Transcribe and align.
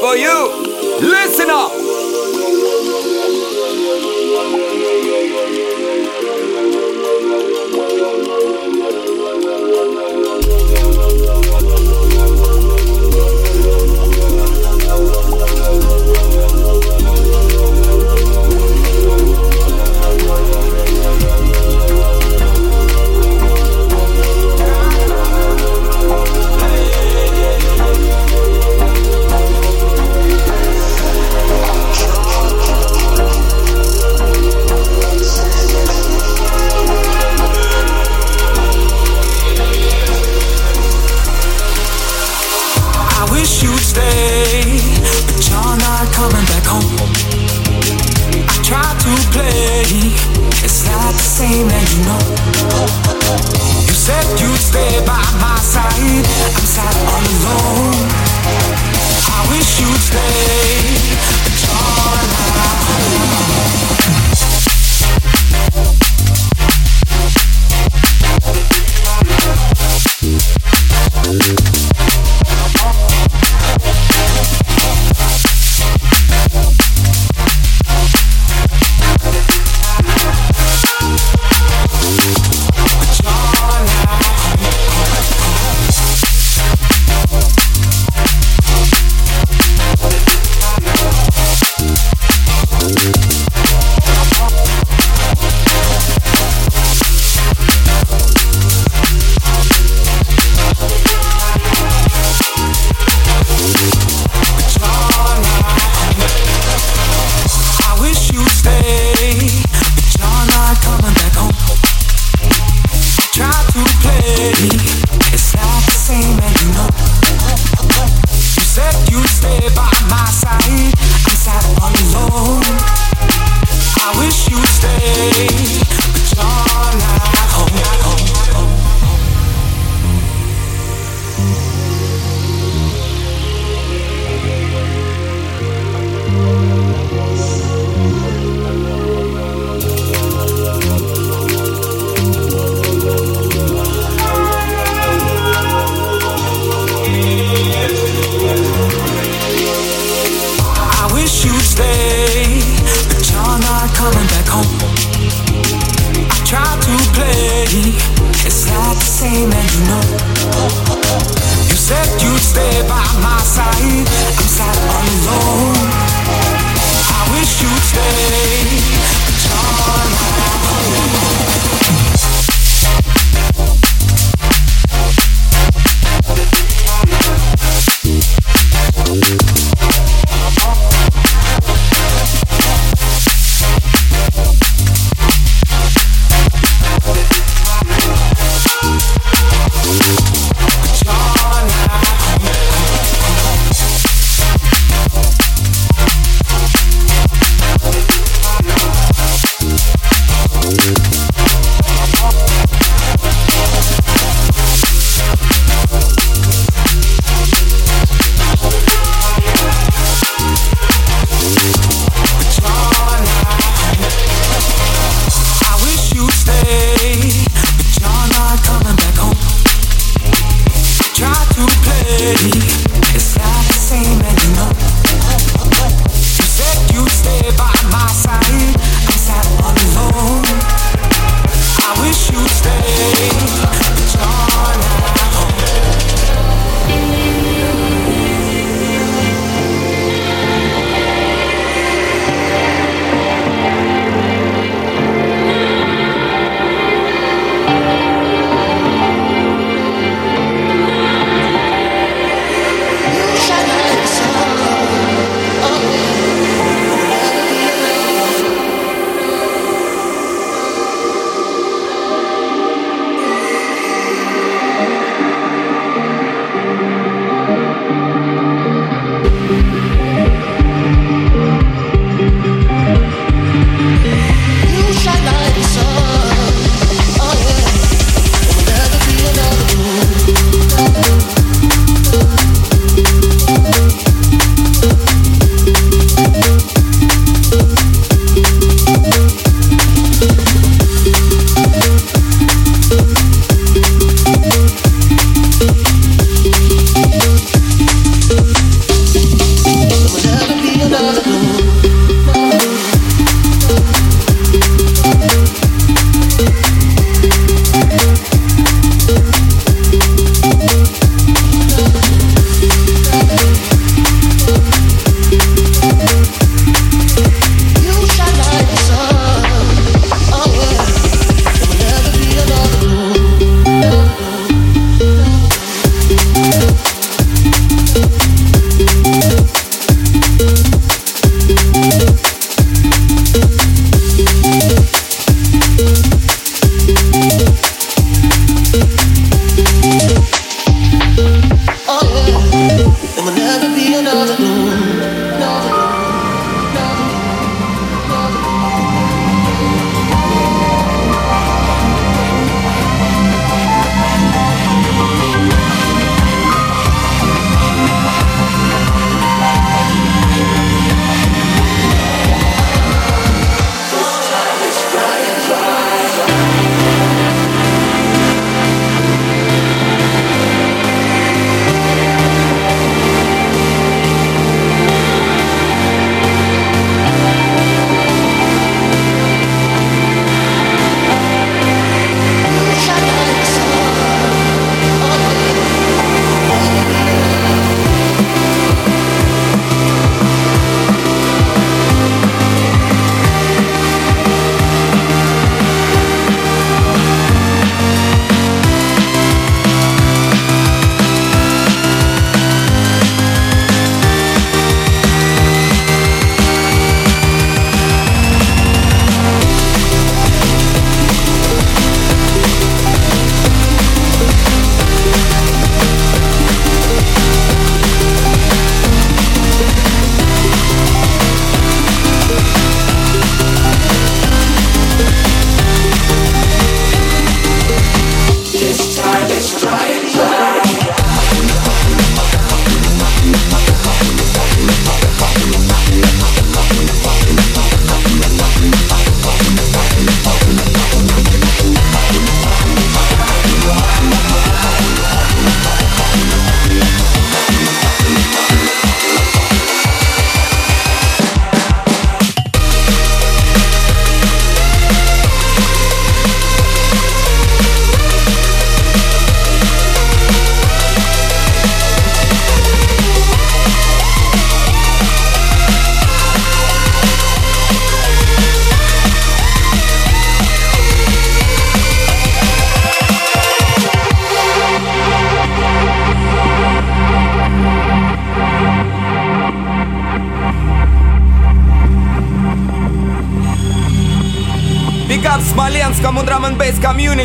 for 0.00 0.16
you. 0.16 0.98
Listen 1.00 1.50
up. 1.50 1.89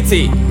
Bass 0.05 0.44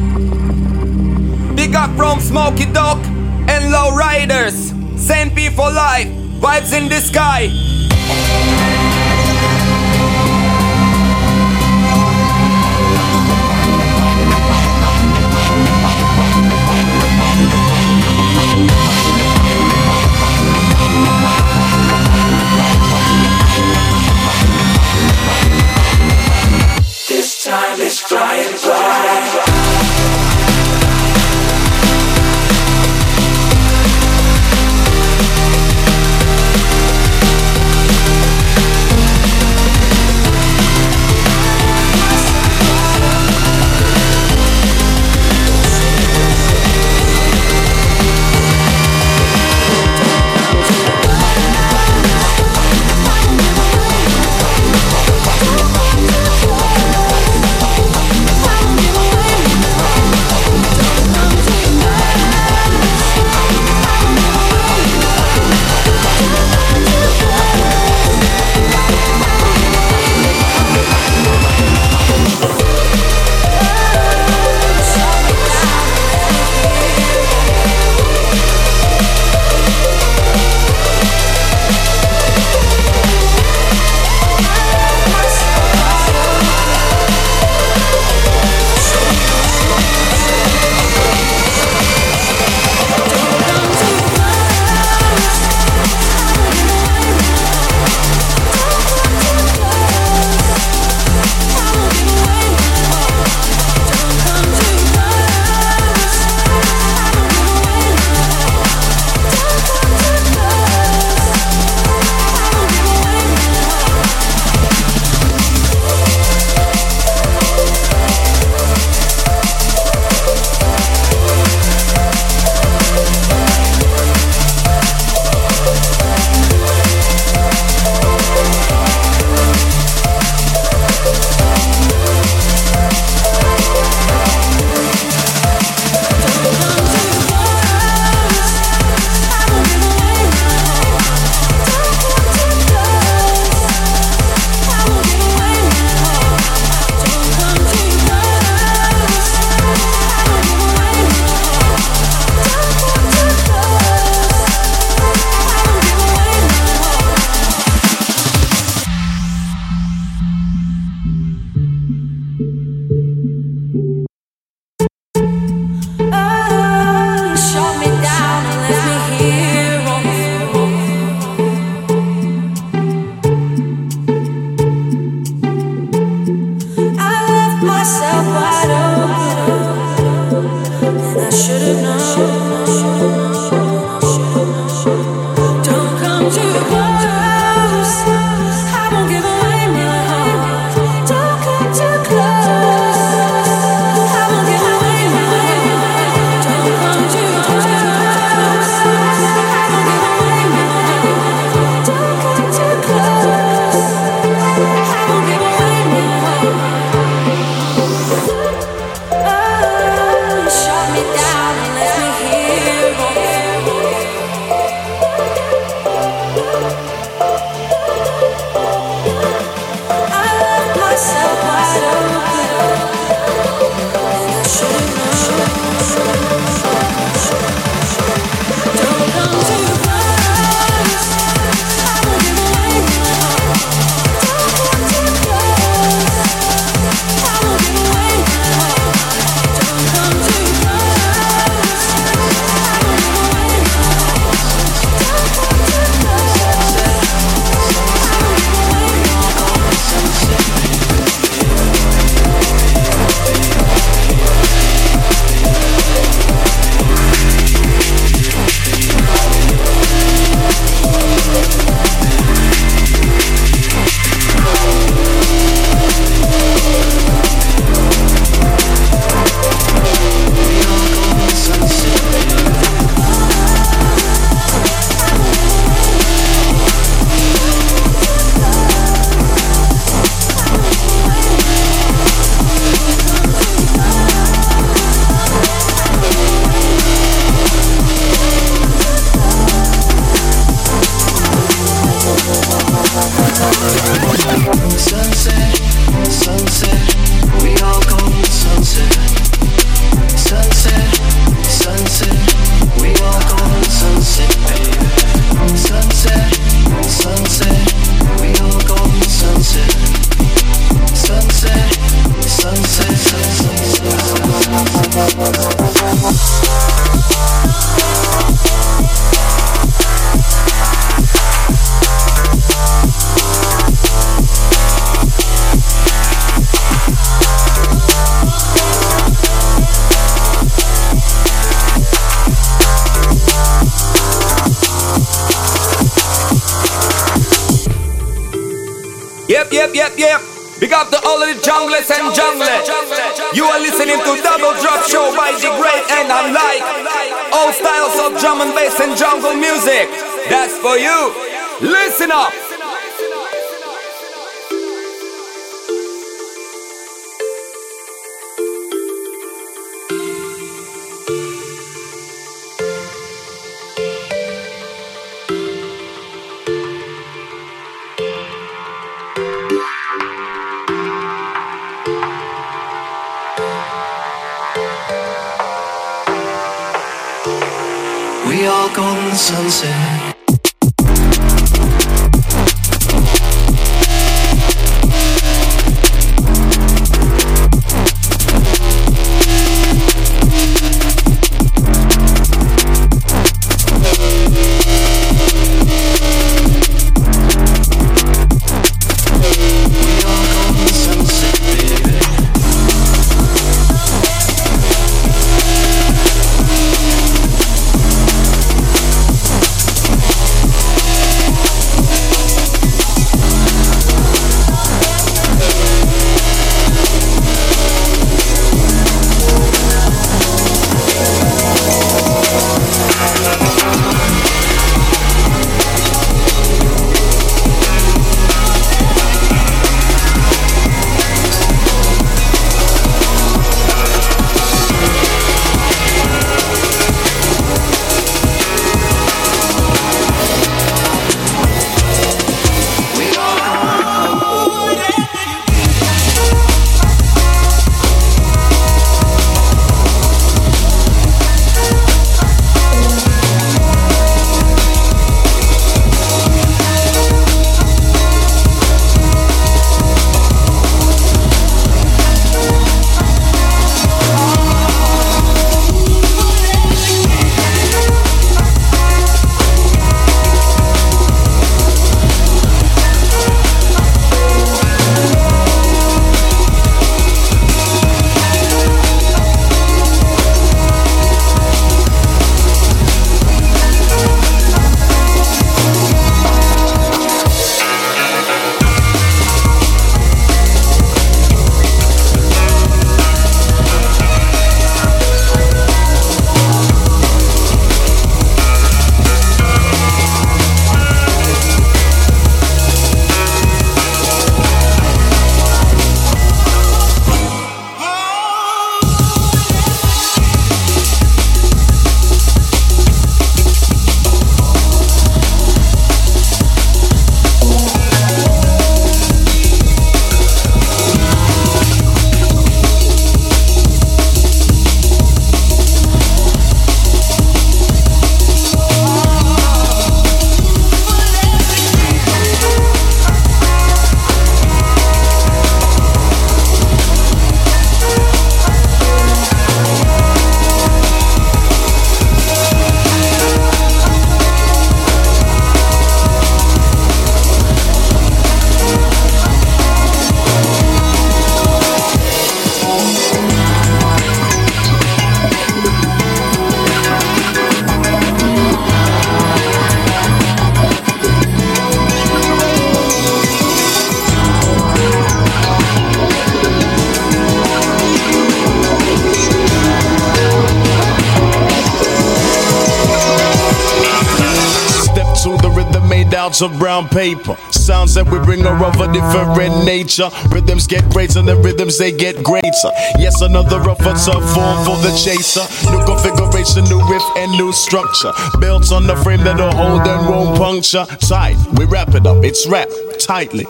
paper. 576.95 577.37
Sounds 577.51 577.93
that 577.95 578.07
we 578.07 578.19
bring 578.21 578.47
are 578.47 578.65
of 578.65 578.81
a 578.81 578.87
different 578.93 579.65
nature. 579.67 580.09
Rhythms 580.31 580.67
get 580.67 580.89
greater, 580.91 581.21
the 581.21 581.37
rhythms 581.37 581.77
they 581.77 581.91
get 581.91 582.23
greater. 582.23 582.71
Yes, 582.97 583.21
another 583.21 583.59
rougher 583.61 583.95
tough 583.99 584.23
form 584.33 584.59
for 584.65 584.79
the 584.79 584.95
chaser. 584.95 585.45
New 585.71 585.83
configuration, 585.85 586.63
new 586.71 586.81
riff, 586.89 587.03
and 587.17 587.33
new 587.33 587.53
structure. 587.53 588.13
Built 588.39 588.71
on 588.71 588.87
the 588.87 588.97
frame 589.03 589.25
that'll 589.25 589.51
hold 589.53 589.83
and 589.83 590.09
won't 590.09 590.39
puncture. 590.39 590.87
Tight, 591.01 591.37
we 591.59 591.65
wrap 591.65 591.95
it 591.95 592.07
up, 592.07 592.25
it's 592.25 592.47
wrapped 592.47 592.73
tightly. 593.01 593.47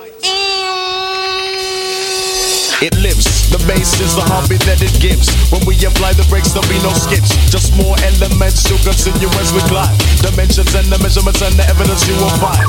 It 2.80 2.94
lives. 3.02 3.33
Bass 3.64 3.96
is 4.00 4.12
the 4.12 4.24
heartbeat 4.28 4.60
that 4.68 4.84
it 4.84 4.92
gives. 5.00 5.32
When 5.48 5.64
we 5.64 5.74
apply 5.80 6.12
the 6.12 6.26
brakes, 6.28 6.52
there'll 6.52 6.68
be 6.68 6.80
no 6.84 6.92
skips. 6.92 7.32
Just 7.48 7.72
more 7.76 7.96
elements 8.04 8.64
to 8.68 8.76
continue 8.84 9.30
as 9.40 9.52
we 9.56 9.60
climb. 9.70 9.96
Dimensions 10.20 10.74
and 10.76 10.88
the 10.92 10.98
measurements 11.00 11.40
and 11.40 11.56
the 11.56 11.64
evidence 11.68 12.04
you 12.04 12.16
will 12.20 12.34
find. 12.36 12.68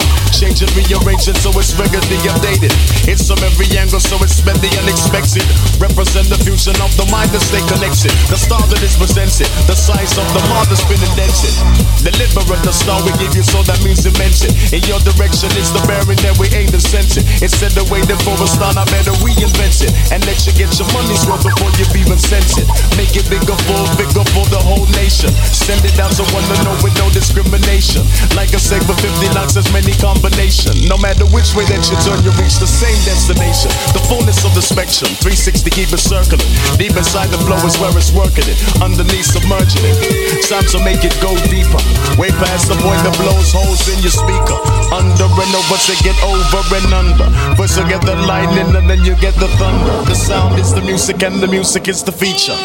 Rearrange 0.76 1.32
it 1.32 1.40
so 1.40 1.50
it's 1.56 1.72
regularly 1.80 2.20
updated. 2.28 2.70
It's 3.08 3.32
from 3.32 3.40
every 3.48 3.72
angle, 3.80 4.04
so 4.04 4.20
it's 4.20 4.44
expect 4.44 4.60
the 4.60 4.70
unexpected. 4.84 5.48
Represent 5.80 6.28
the 6.28 6.38
fusion 6.44 6.76
of 6.84 6.92
the 7.00 7.08
mind 7.08 7.32
and 7.32 7.40
stay 7.40 7.64
connected. 7.66 8.12
The 8.28 8.36
star 8.36 8.60
that 8.68 8.84
is 8.84 9.00
presented, 9.00 9.48
the 9.66 9.74
size 9.74 10.20
of 10.20 10.28
the 10.36 10.44
heart 10.52 10.68
that's 10.68 10.84
been 10.86 11.00
indented. 11.00 11.56
Deliberate 12.04 12.62
the 12.62 12.76
star 12.76 13.00
we 13.08 13.16
give 13.18 13.34
you, 13.34 13.42
so 13.42 13.64
that 13.66 13.80
means 13.82 14.04
dimension. 14.04 14.54
In 14.76 14.84
your 14.86 15.00
direction, 15.02 15.50
it's 15.58 15.72
the 15.72 15.82
bearing 15.90 16.20
that 16.28 16.36
we 16.38 16.52
aim 16.54 16.70
to 16.76 16.82
sense 16.84 17.18
it. 17.18 17.26
Instead 17.42 17.74
of 17.80 17.90
waiting 17.90 18.20
for 18.22 18.36
a 18.38 18.48
start, 18.48 18.78
I 18.78 18.86
better 18.92 19.16
reinvent 19.24 19.82
it. 19.82 19.96
And 20.12 20.22
let 20.28 20.44
you 20.46 20.54
get 20.54 20.70
your 20.78 20.85
money's 20.92 21.24
worth 21.26 21.42
before 21.42 21.72
you 21.80 21.86
even 21.96 22.20
sense 22.20 22.60
it. 22.60 22.68
Make 23.00 23.16
it 23.16 23.26
bigger 23.32 23.56
for, 23.66 23.82
bigger 23.96 24.26
for 24.36 24.46
the 24.52 24.60
whole 24.60 24.86
nation. 25.00 25.32
Send 25.50 25.82
it 25.88 25.98
out 25.98 26.12
to 26.20 26.26
one 26.36 26.44
to 26.46 26.56
know 26.68 26.76
with 26.84 26.94
no 27.00 27.08
discrimination. 27.10 28.04
Like 28.36 28.52
I 28.52 28.60
said, 28.60 28.84
for 28.84 28.94
50 29.00 29.32
locks, 29.34 29.56
there's 29.56 29.72
many 29.72 29.96
combinations. 29.98 30.86
No 30.86 30.98
matter 31.00 31.26
which 31.32 31.56
way 31.56 31.66
that 31.72 31.88
you 31.88 31.96
turn, 32.04 32.20
you 32.22 32.36
reach 32.38 32.60
the 32.60 32.70
same 32.70 32.98
destination. 33.08 33.72
The 33.96 34.04
fullness 34.06 34.44
of 34.44 34.54
the 34.54 34.62
spectrum, 34.62 35.16
360 35.24 35.70
keep 35.72 35.90
it 35.90 36.04
circling. 36.04 36.52
Deep 36.76 36.94
inside 36.94 37.32
the 37.32 37.42
flow 37.42 37.58
is 37.64 37.80
where 37.80 37.94
it's 37.96 38.12
working 38.12 38.46
it. 38.46 38.58
Underneath 38.84 39.32
submerging 39.32 39.82
it. 39.88 40.46
Time 40.46 40.68
to 40.76 40.80
make 40.84 41.02
it 41.02 41.16
go 41.24 41.34
deeper. 41.48 41.82
Way 42.20 42.30
past 42.44 42.68
the 42.68 42.78
point 42.84 43.02
that 43.08 43.16
blows 43.18 43.56
holes 43.56 43.88
in 43.88 44.00
your 44.04 44.14
speaker. 44.14 44.60
Under 44.92 45.26
and 45.26 45.54
over 45.56 45.78
to 45.78 45.94
get 46.04 46.18
over 46.22 46.62
and 46.76 46.92
under. 46.94 47.28
First 47.56 47.78
you 47.78 47.88
get 47.88 48.06
the 48.06 48.16
lightning 48.28 48.76
and 48.76 48.90
then 48.90 49.04
you 49.04 49.16
get 49.16 49.34
the 49.36 49.48
thunder. 49.58 49.96
The 50.06 50.16
sound 50.16 50.60
is 50.60 50.75
the 50.76 50.82
music 50.84 51.24
and 51.24 51.40
the 51.40 51.48
music 51.48 51.88
is 51.88 52.04
the 52.04 52.12
feature. 52.12 52.60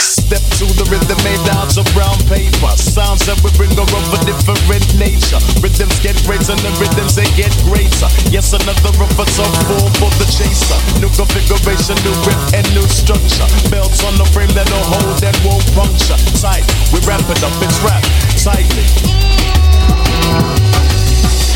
Step 0.00 0.40
to 0.56 0.64
the 0.80 0.86
rhythm 0.88 1.20
made 1.20 1.44
out 1.52 1.76
of 1.76 1.84
brown 1.92 2.16
paper. 2.24 2.72
Sounds 2.80 3.20
that 3.28 3.36
we 3.44 3.52
bring 3.60 3.68
are 3.76 3.84
of 3.84 4.08
a 4.16 4.18
different 4.24 4.86
nature. 4.96 5.36
Rhythms 5.60 5.92
get 6.00 6.16
greater 6.24 6.56
and 6.56 6.62
the 6.64 6.72
rhythms 6.80 7.12
they 7.12 7.28
get 7.36 7.52
greater. 7.68 8.08
Yes, 8.32 8.56
another 8.56 8.96
of 8.96 9.12
a 9.12 9.26
top 9.28 9.52
form 9.68 9.92
for 10.00 10.08
the 10.16 10.24
chaser. 10.32 10.80
New 11.04 11.12
configuration, 11.12 12.00
new 12.00 12.16
grip 12.24 12.40
and 12.56 12.64
new 12.72 12.86
structure. 12.88 13.44
Belts 13.68 14.00
on 14.00 14.16
the 14.16 14.24
frame 14.32 14.52
that'll 14.56 14.80
hold 14.88 15.20
and 15.20 15.36
won't 15.44 15.68
puncture. 15.76 16.16
Tight, 16.40 16.64
we 16.96 17.04
wrap 17.04 17.28
it 17.28 17.44
up, 17.44 17.52
it's 17.60 17.76
wrapped 17.84 18.08
tightly. 18.40 18.88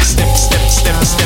Step, 0.05 0.37
step, 0.37 0.69
step, 0.69 0.99
step, 1.01 1.24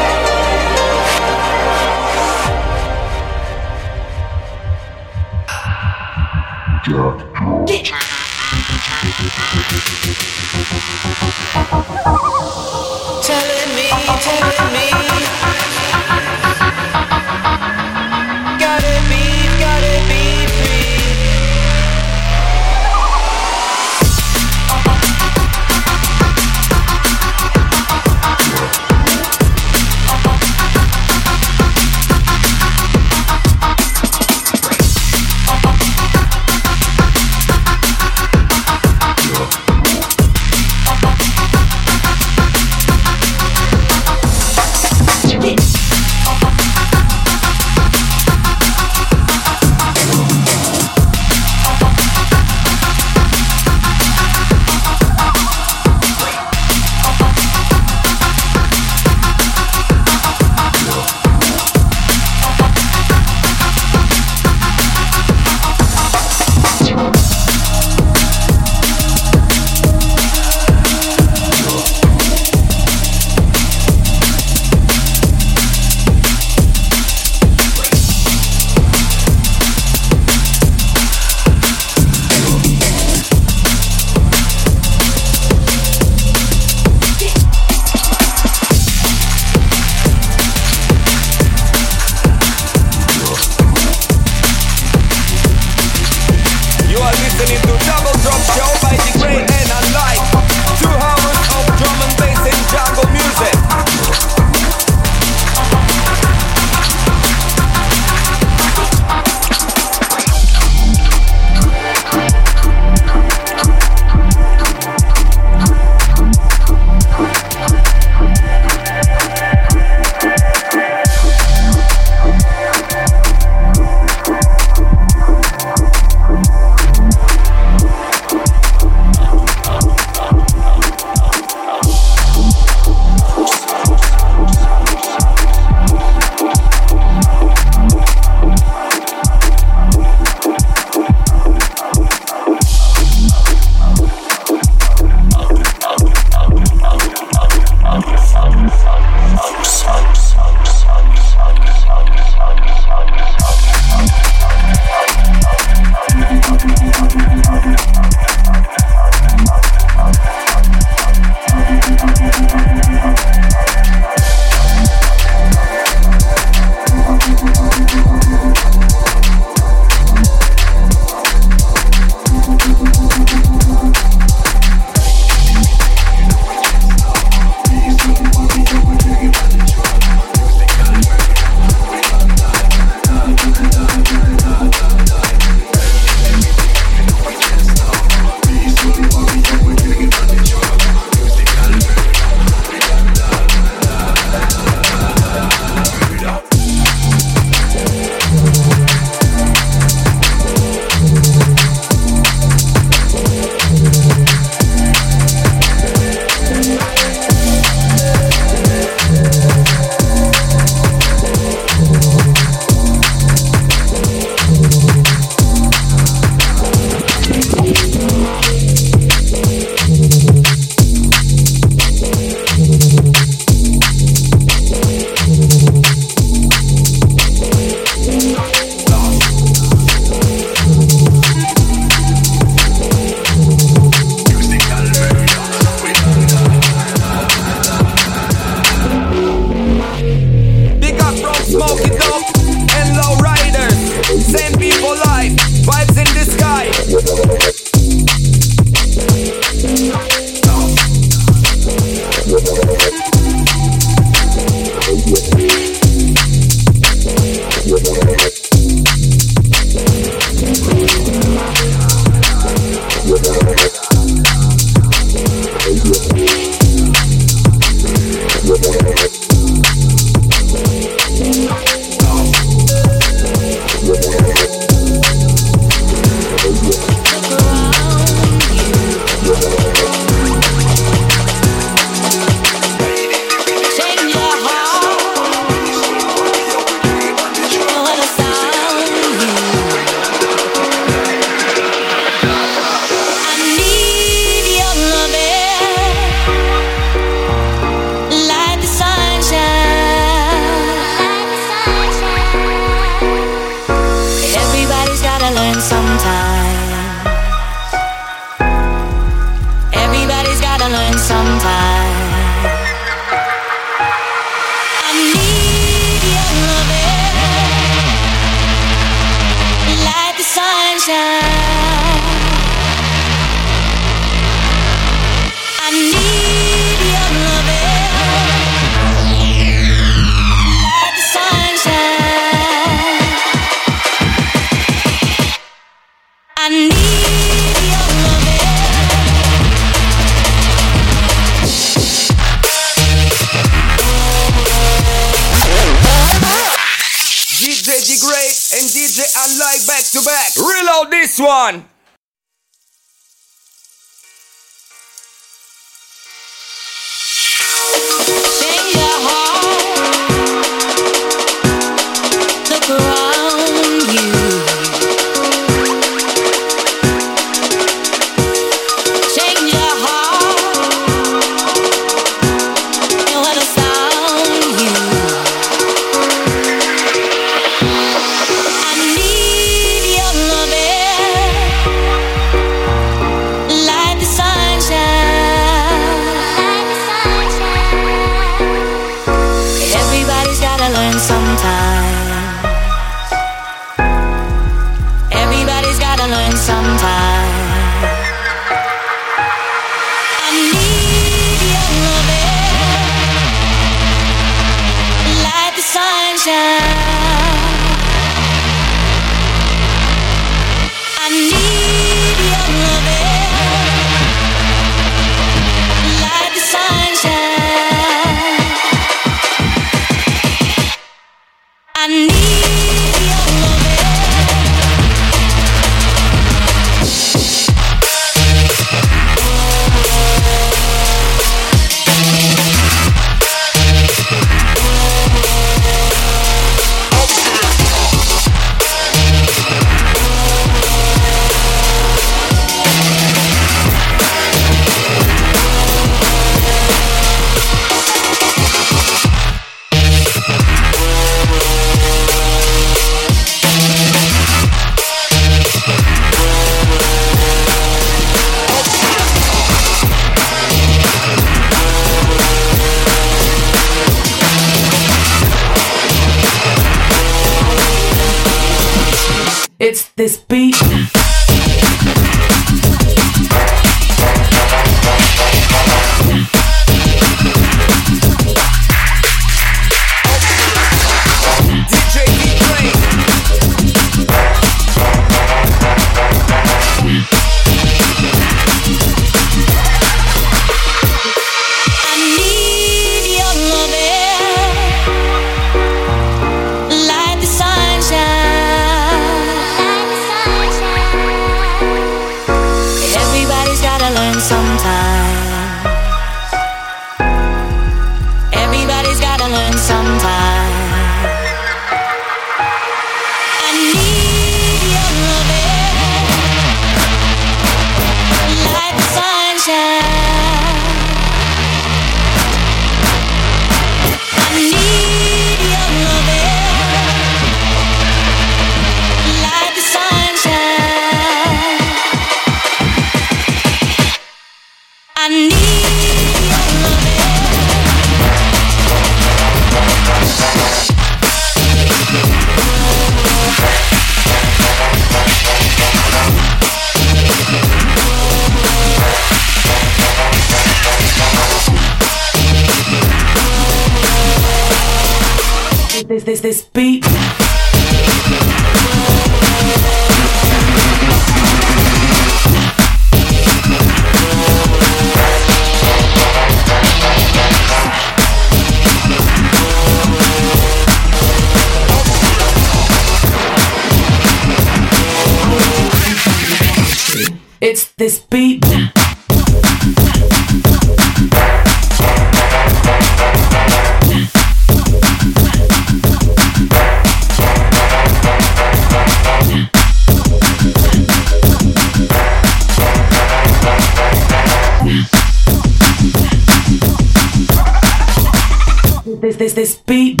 This 599.04 599.16
this 599.16 599.32
this 599.34 599.56
beat. 599.56 600.00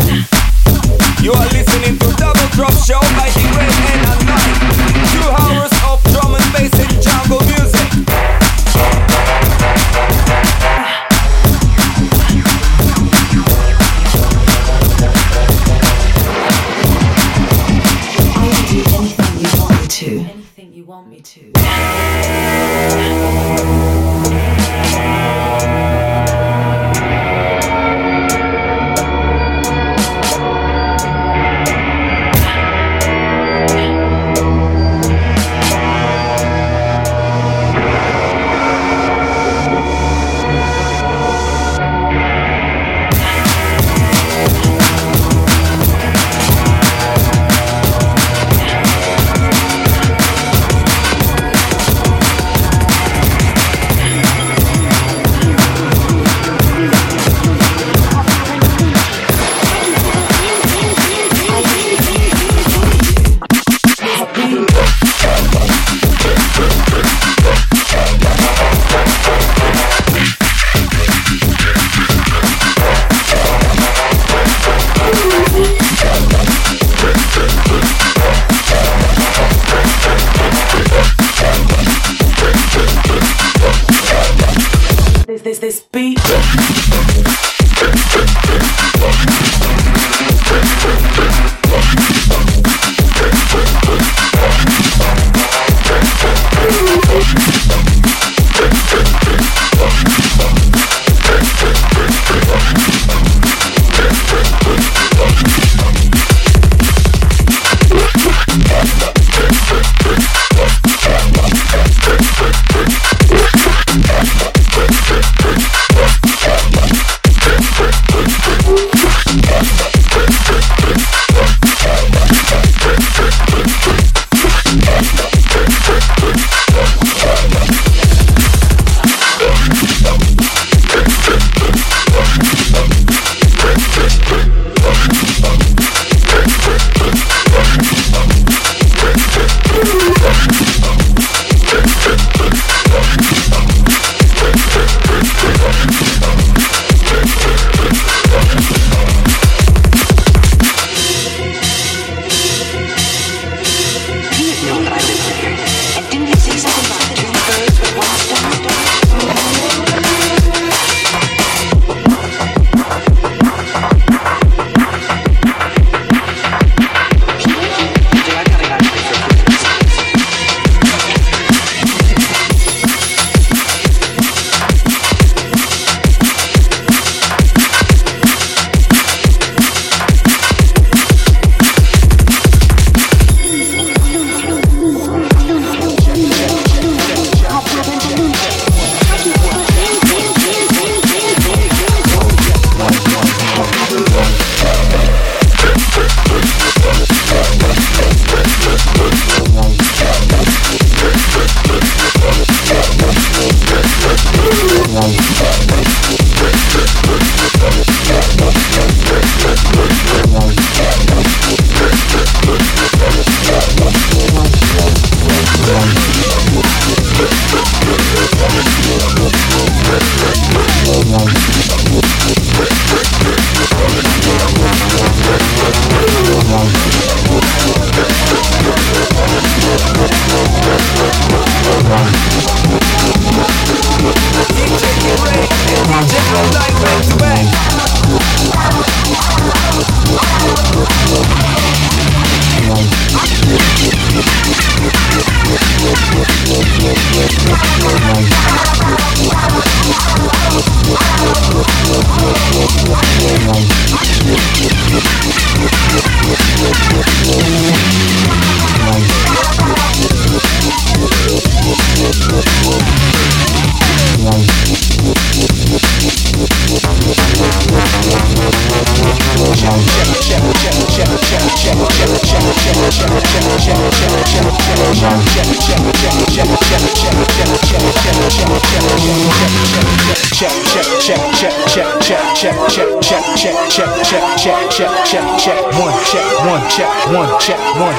You 1.20 1.32
are 1.32 1.48
listening 1.48 1.98
to 1.98 2.16
Double 2.16 2.48
Drop 2.52 2.72
Show 2.72 3.00
by 3.18 3.28
the 3.34 3.44
great 3.52 3.76
and 3.92 4.00
unlike. 4.08 4.56
Two 5.12 5.28
hours 5.44 5.72
of 5.84 6.02
drum 6.10 6.34
and 6.34 6.52
bass 6.54 6.72
and 6.72 7.02
jungle 7.02 7.40
music. 7.40 7.73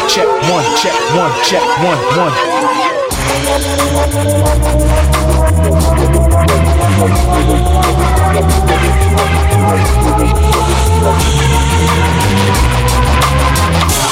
check 0.07 0.27
one, 0.27 0.65
check 0.77 0.93
one, 1.15 1.31
check 1.43 1.63
one, 1.79 1.97
one. 2.17 2.55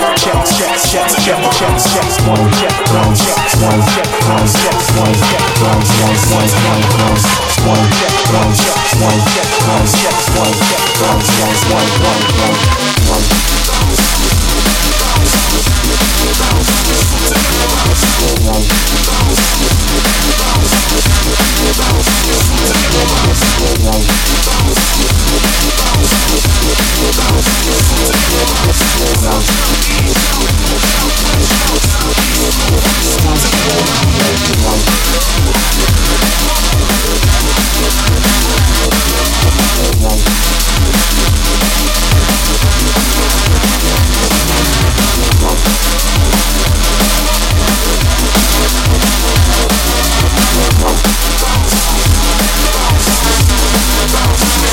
check, 0.00 0.16
check, 0.16 0.44
check, 0.46 0.80
check, 0.80 1.08
check, 1.20 1.42
check, 1.52 1.76
check, 1.76 2.08
one 2.24 2.48
check, 2.56 2.72
one 2.88 3.12
check, 3.14 3.36
one 3.60 3.80
check, 3.84 4.08
one 4.24 4.48
check, 4.48 4.80
one 4.80 5.04
check, 5.20 5.44
one 5.60 5.80
check, 5.84 6.16
one 6.16 6.40
check, 6.40 6.88
one 7.60 7.84
check, 7.90 8.14
one 8.20 8.48
check, 8.56 8.78
one 8.96 9.18
check, 9.20 9.48
one 9.50 9.84
check, 9.92 10.16
one 10.36 10.52
check, 10.56 10.82
one 11.00 11.20
check, 11.20 11.56
one 11.70 11.88
one 11.90 12.20
one 12.20 12.50
one. 13.10 13.40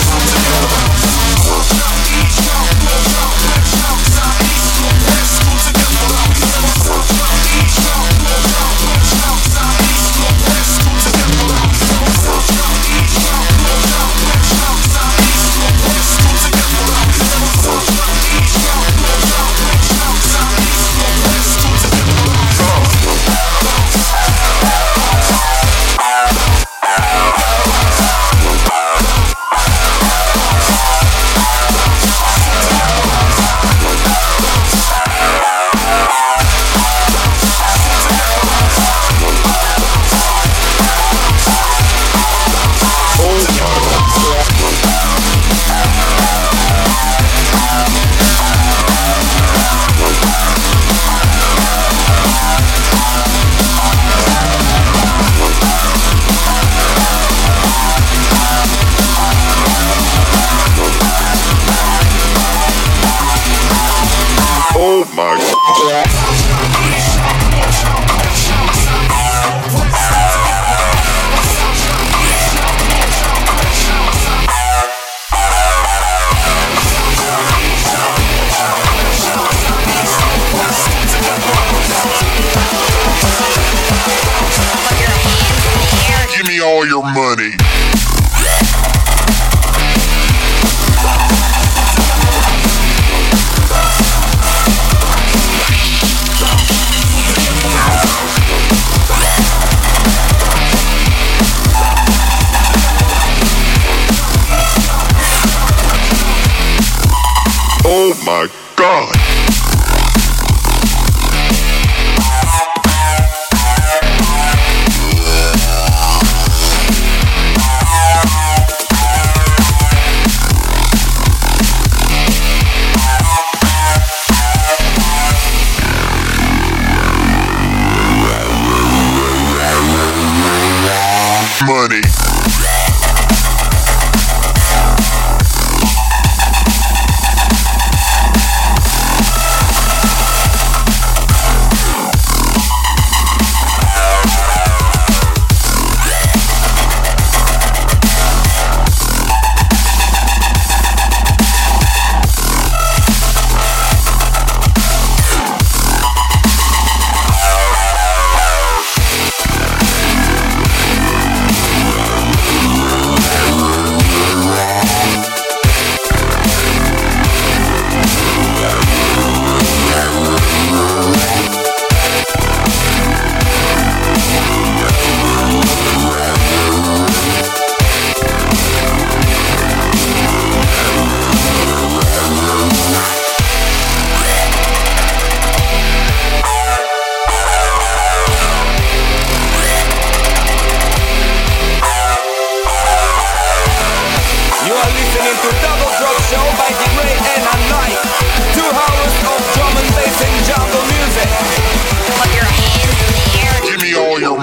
Something 0.08 0.47
Eu 0.48 2.43
não 2.54 2.57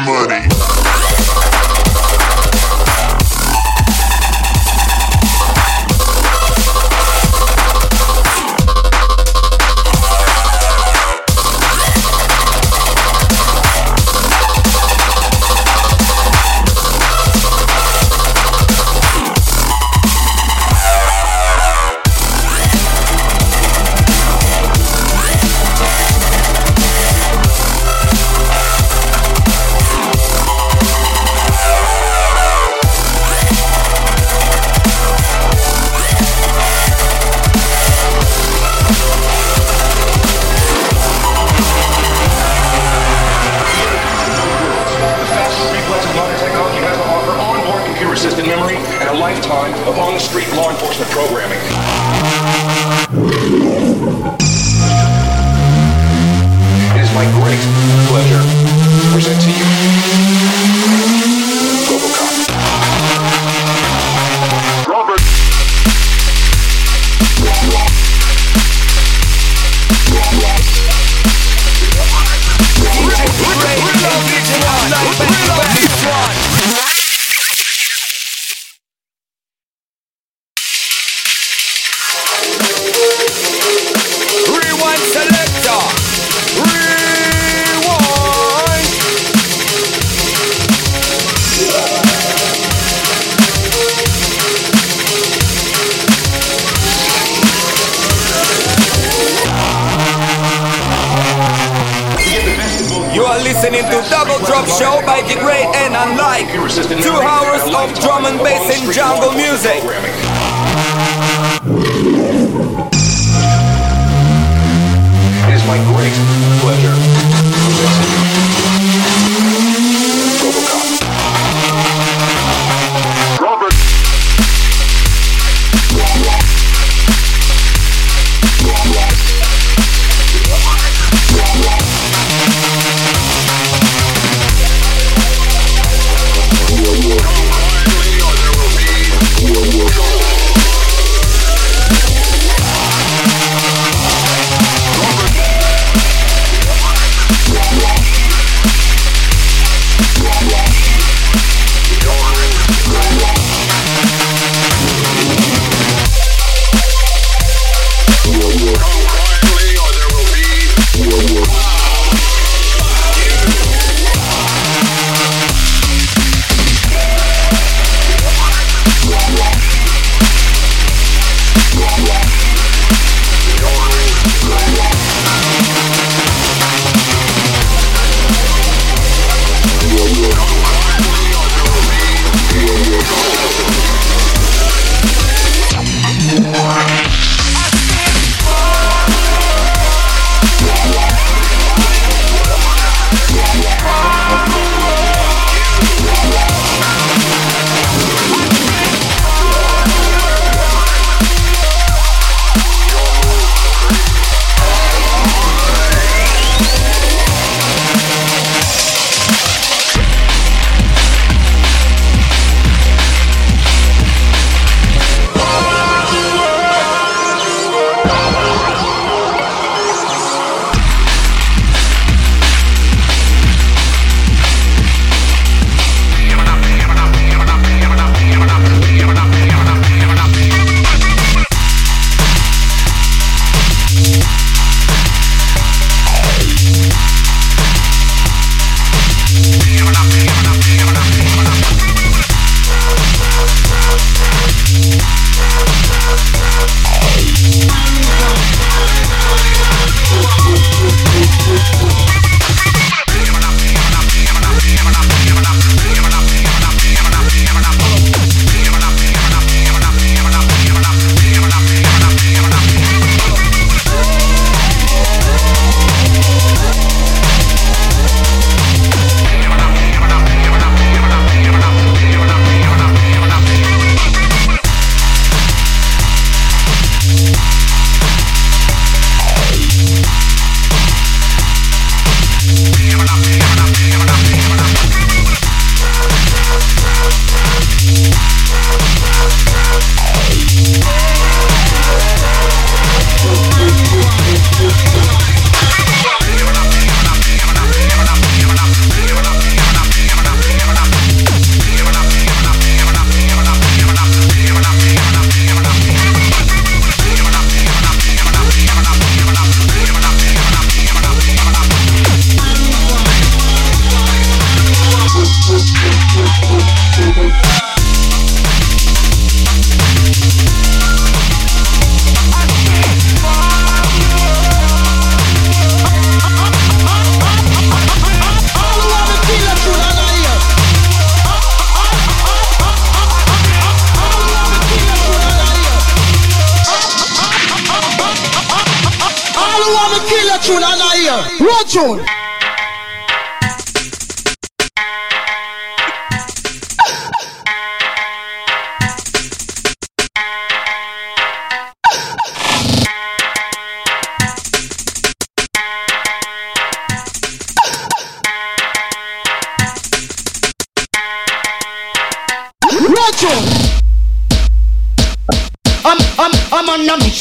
money. 0.05 0.44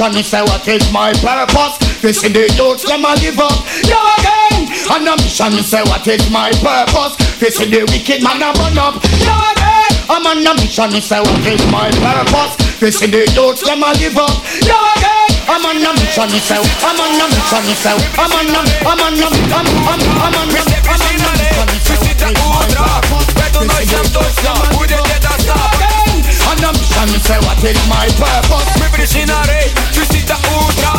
On 0.04 0.12
a 0.12 0.16
mission, 0.16 0.16
me 0.16 0.24
say 0.24 0.42
what 0.44 0.68
is 0.68 0.92
my 0.92 1.14
purpose 1.24 1.78
This 2.02 2.24
is 2.24 2.34
the 2.34 2.44
youths, 2.60 2.84
them 2.84 3.06
a 3.06 3.16
give 3.20 3.40
up 3.40 3.56
Yo 3.88 3.96
again 4.20 4.68
I'm 4.92 5.08
On 5.08 5.16
a 5.16 5.24
mission, 5.24 5.56
me 5.56 5.62
say 5.64 5.82
what 5.84 6.06
is 6.08 6.30
my 6.30 6.52
purpose 6.60 7.16
This 7.40 7.60
is 7.60 7.72
the 7.72 7.88
wicked 7.88 8.20
man 8.24 8.44
a 8.44 8.52
run 8.60 8.78
up 8.78 9.00
Yo 9.24 9.32
again 9.32 9.92
I'm 10.12 10.26
on 10.28 10.44
a 10.44 10.52
mission, 10.60 10.92
me 10.92 11.00
say 11.00 11.20
what 11.24 11.46
is 11.48 11.64
my 11.72 11.88
purpose 12.04 12.60
This 12.80 13.00
is 13.02 13.12
the 13.12 13.24
youths, 13.32 13.64
them 13.64 13.84
a 13.84 13.96
give 13.96 14.18
up 14.20 14.34
Yo 14.68 14.76
again 14.76 15.32
I'm 15.48 15.64
on 15.64 15.80
a 15.80 15.92
mission, 15.96 16.28
me 16.32 16.40
say 16.40 16.60
I'm 16.60 17.00
on 17.00 17.16
a 17.16 17.26
mission, 17.32 17.64
me 17.64 17.76
say 17.80 17.96
I'm 18.20 18.28
on 18.28 18.52
a, 18.52 18.62
I'm 18.84 19.00
on 19.00 19.16
a, 19.16 19.24
I'm, 19.24 19.56
I'm, 19.56 19.68
I'm 19.88 19.88
on 19.88 20.00
a, 20.04 20.12
I'm 20.20 20.36
on 20.36 20.36
a 20.36 20.52
mission, 20.52 21.68
me 21.72 21.80
say 21.80 22.36
what 22.44 22.60
is 22.60 22.68
my 22.68 22.68
purpose 22.76 23.32
This 23.40 23.56
is 23.56 23.72
the 23.72 23.84
youths, 23.88 24.36
them 24.44 24.60
a 24.60 24.84
give 24.84 25.00
up 25.00 25.93
on 26.54 26.62
a 26.62 26.70
mission 26.78 27.10
Say 27.26 27.40
what 27.42 27.58
is 27.66 27.80
my 27.90 28.06
purpose? 28.22 28.70
Me 28.78 28.88
visionary 28.94 29.66
Twisted 29.94 30.26
the 30.30 30.38
ultra. 30.54 30.94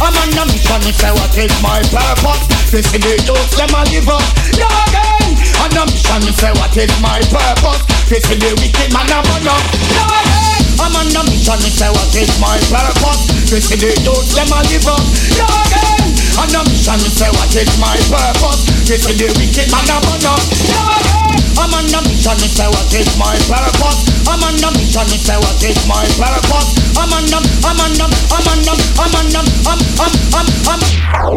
I'm 0.00 0.14
on 0.16 0.32
a 0.32 0.42
mission 0.48 0.82
Say 0.96 1.12
what 1.12 1.34
is 1.36 1.52
my 1.60 1.80
purpose? 1.92 2.42
This 2.72 2.88
is 2.88 3.00
the 3.00 3.12
youth 3.28 3.50
Them 3.56 3.74
a 3.76 3.84
live 3.92 4.08
up. 4.08 4.24
No 4.56 4.68
again 4.88 5.36
On 5.60 5.72
a 5.76 5.82
mission 5.92 6.24
Say 6.32 6.52
what 6.56 6.72
is 6.76 6.92
my 7.04 7.20
purpose? 7.28 7.82
This 8.08 8.24
is 8.24 8.38
the 8.40 8.50
wicked 8.56 8.88
man 8.96 9.10
a 9.12 9.18
burn 9.20 9.48
up. 9.48 9.60
No 9.92 10.04
again 10.08 10.64
I'm 10.80 10.94
on 10.96 11.10
a 11.12 11.20
mission 11.28 11.60
Say 11.68 11.90
what 11.92 12.14
is 12.16 12.32
my 12.40 12.56
purpose? 12.72 13.22
This 13.50 13.68
is 13.68 13.76
the 13.76 13.92
youth 14.00 14.28
Them 14.32 14.52
a 14.54 14.58
live 14.64 14.88
up. 14.88 15.04
No 15.36 15.46
again 15.68 16.08
On 16.40 16.48
a 16.56 16.60
mission 16.70 17.00
Say 17.12 17.28
what 17.36 17.52
is 17.52 17.72
my 17.76 17.96
purpose? 18.08 18.62
This 18.88 19.04
is 19.04 19.16
the 19.20 19.28
wicked 19.36 19.68
man 19.68 19.88
a 19.92 19.96
burn 20.00 20.24
up. 20.32 20.40
No 20.72 20.80
again 20.96 21.27
I'm 21.58 21.74
on 21.74 21.86
the 21.90 22.00
mission 22.06 22.38
to 22.38 22.48
say 22.48 22.68
what 22.70 22.86
is 22.94 23.10
my 23.18 23.34
purpose 23.50 24.00
I'm 24.30 24.42
on 24.46 24.54
the 24.62 24.70
mission 24.78 25.06
to 25.10 25.18
say 25.18 25.36
what 25.36 25.58
is 25.60 25.78
my 25.90 26.06
purpose 26.16 26.78
I'm 26.98 27.12
on 27.14 27.26
them, 27.30 27.42
I'm 27.62 27.78
on 27.78 27.92
them, 27.94 28.10
I'm 28.30 28.48
on 28.50 28.58
them, 28.66 28.78
I'm 28.98 29.14
on 29.14 29.26
them, 29.30 29.46
I'm, 29.66 29.78
I'm, 30.02 30.10
I'm, 30.34 30.46
I'm. 30.66 30.80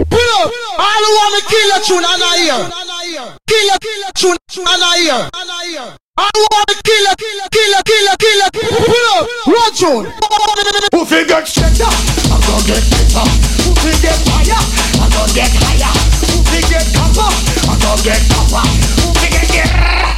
Pull 0.09 0.31
up! 0.41 0.49
I 0.73 0.93
don't 0.97 1.15
want 1.21 1.33
to 1.37 1.41
kill 1.45 1.69
a 1.69 1.79
tune 1.85 2.01
and 2.01 2.17
I 2.17 2.33
hear. 2.41 2.61
Kill 3.45 3.69
a 3.69 3.77
kill 3.77 4.01
a 4.01 4.11
tune 4.17 4.37
and 4.57 4.81
I 4.81 4.97
hear. 4.97 5.29
I 6.17 6.29
want 6.33 6.65
to 6.65 6.75
kill 6.81 7.05
a 7.05 7.13
kill 7.13 7.39
a 7.39 7.47
kill 7.53 7.73
a 7.77 7.81
kill 7.85 8.07
a 8.09 8.15
kill 8.17 8.41
a 8.41 8.49
pull 8.89 9.05
up! 9.13 9.29
Run 9.53 9.69
tune. 9.77 10.05
Who 10.97 11.05
fi 11.05 11.25
get 11.29 11.47
straighter? 11.47 11.85
I 11.85 12.37
go 12.41 12.57
get 12.65 12.81
better. 12.89 13.25
Who 13.61 13.71
fi 13.85 13.93
get 14.01 14.17
higher? 14.33 14.57
I 14.97 15.05
go 15.13 15.21
get 15.37 15.53
higher. 15.61 16.30
Fi 16.51 16.59
get 16.67 16.87
copper? 16.93 17.31
I 17.71 17.73
go 17.79 17.91
get 18.03 18.21
copper. 18.27 18.63
Who 18.99 19.15
get 19.15 19.47
get 19.47 19.69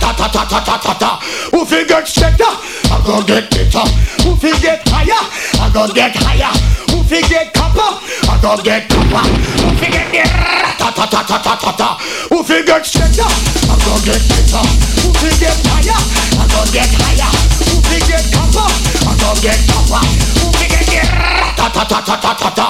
ta 0.02 0.12
ta 0.18 0.28
ta 0.28 0.44
ta 0.50 0.60
ta 0.66 0.78
ta 0.82 0.94
ta? 0.98 1.12
Who 1.54 1.66
get 1.66 2.08
straighter? 2.08 2.54
I 2.90 2.98
go 3.06 3.22
get 3.22 3.50
better. 3.54 3.86
Who 4.26 4.36
get 4.60 4.82
higher? 4.90 5.22
I 5.62 5.70
go 5.74 5.88
get 5.94 6.16
higher. 6.16 6.54
Who 6.90 7.04
get 7.06 7.54
copper? 7.54 8.02
I 8.26 8.40
go 8.42 8.58
get 8.64 8.90
copper. 8.90 9.26
Who 9.62 9.70
get 9.78 10.12
get 10.12 10.30
ta 10.82 10.90
ta 10.90 11.06
ta 11.06 11.22
ta 11.22 11.38
ta 11.38 11.56
ta 11.56 11.72
ta? 11.78 11.90
Who 12.30 12.44
get 12.44 12.86
straighter? 12.86 13.30
I 13.70 13.76
go 13.86 13.94
get 14.02 14.22
better. 14.26 14.66
Who 15.06 15.30
get 15.38 15.58
higher? 15.70 16.02
I 16.42 16.46
go 16.50 16.62
get 16.74 16.90
higher. 16.98 17.30
Who 17.62 17.78
get 18.10 18.26
copper? 18.34 18.70
I 19.06 19.14
go 19.22 19.30
get 19.46 19.60
copper. 19.70 20.02
Who 20.42 20.50
get 20.66 20.86
get 20.90 21.08
ta 21.56 21.70
ta 21.70 21.84
ta 21.86 22.02
ta 22.02 22.16
ta 22.18 22.34
ta 22.34 22.50
ta? 22.50 22.68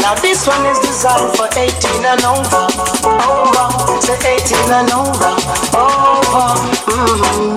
Now 0.00 0.14
this 0.20 0.46
one 0.46 0.66
is 0.66 0.78
designed 0.80 1.34
for 1.36 1.48
18 1.56 2.04
and 2.04 2.24
over. 2.24 2.68
Over. 3.08 3.66
Say 4.00 4.18
18 4.36 4.72
and 4.76 4.92
over. 4.92 5.32
Over. 5.72 6.48
Mm-hmm, 6.92 7.53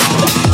Gotta 0.00 0.49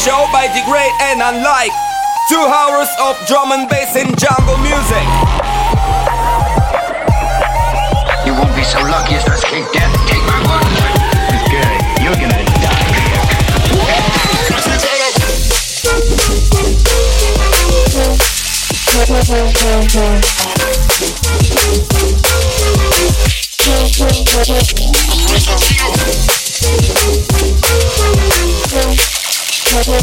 show 0.00 0.24
by 0.32 0.48
the 0.48 0.62
great 0.64 0.92
and 1.12 1.20
unlike. 1.20 1.72
Two 2.28 2.40
hours 2.40 2.88
of 3.00 3.20
drum 3.26 3.52
and 3.52 3.68
bass 3.68 3.96
in 3.96 4.08
jungle 4.16 4.56
music. 4.64 5.04
You 8.24 8.32
won't 8.32 8.56
be 8.56 8.64
so 8.64 8.80
lucky 8.80 9.16
as 9.16 9.24
to 9.24 9.36
king 9.46 9.66
death. 9.72 9.92
Take 10.08 10.24
my 10.24 10.40
word. 10.48 10.64
You're 12.00 12.14
gonna 12.14 12.44
die. 19.92 20.39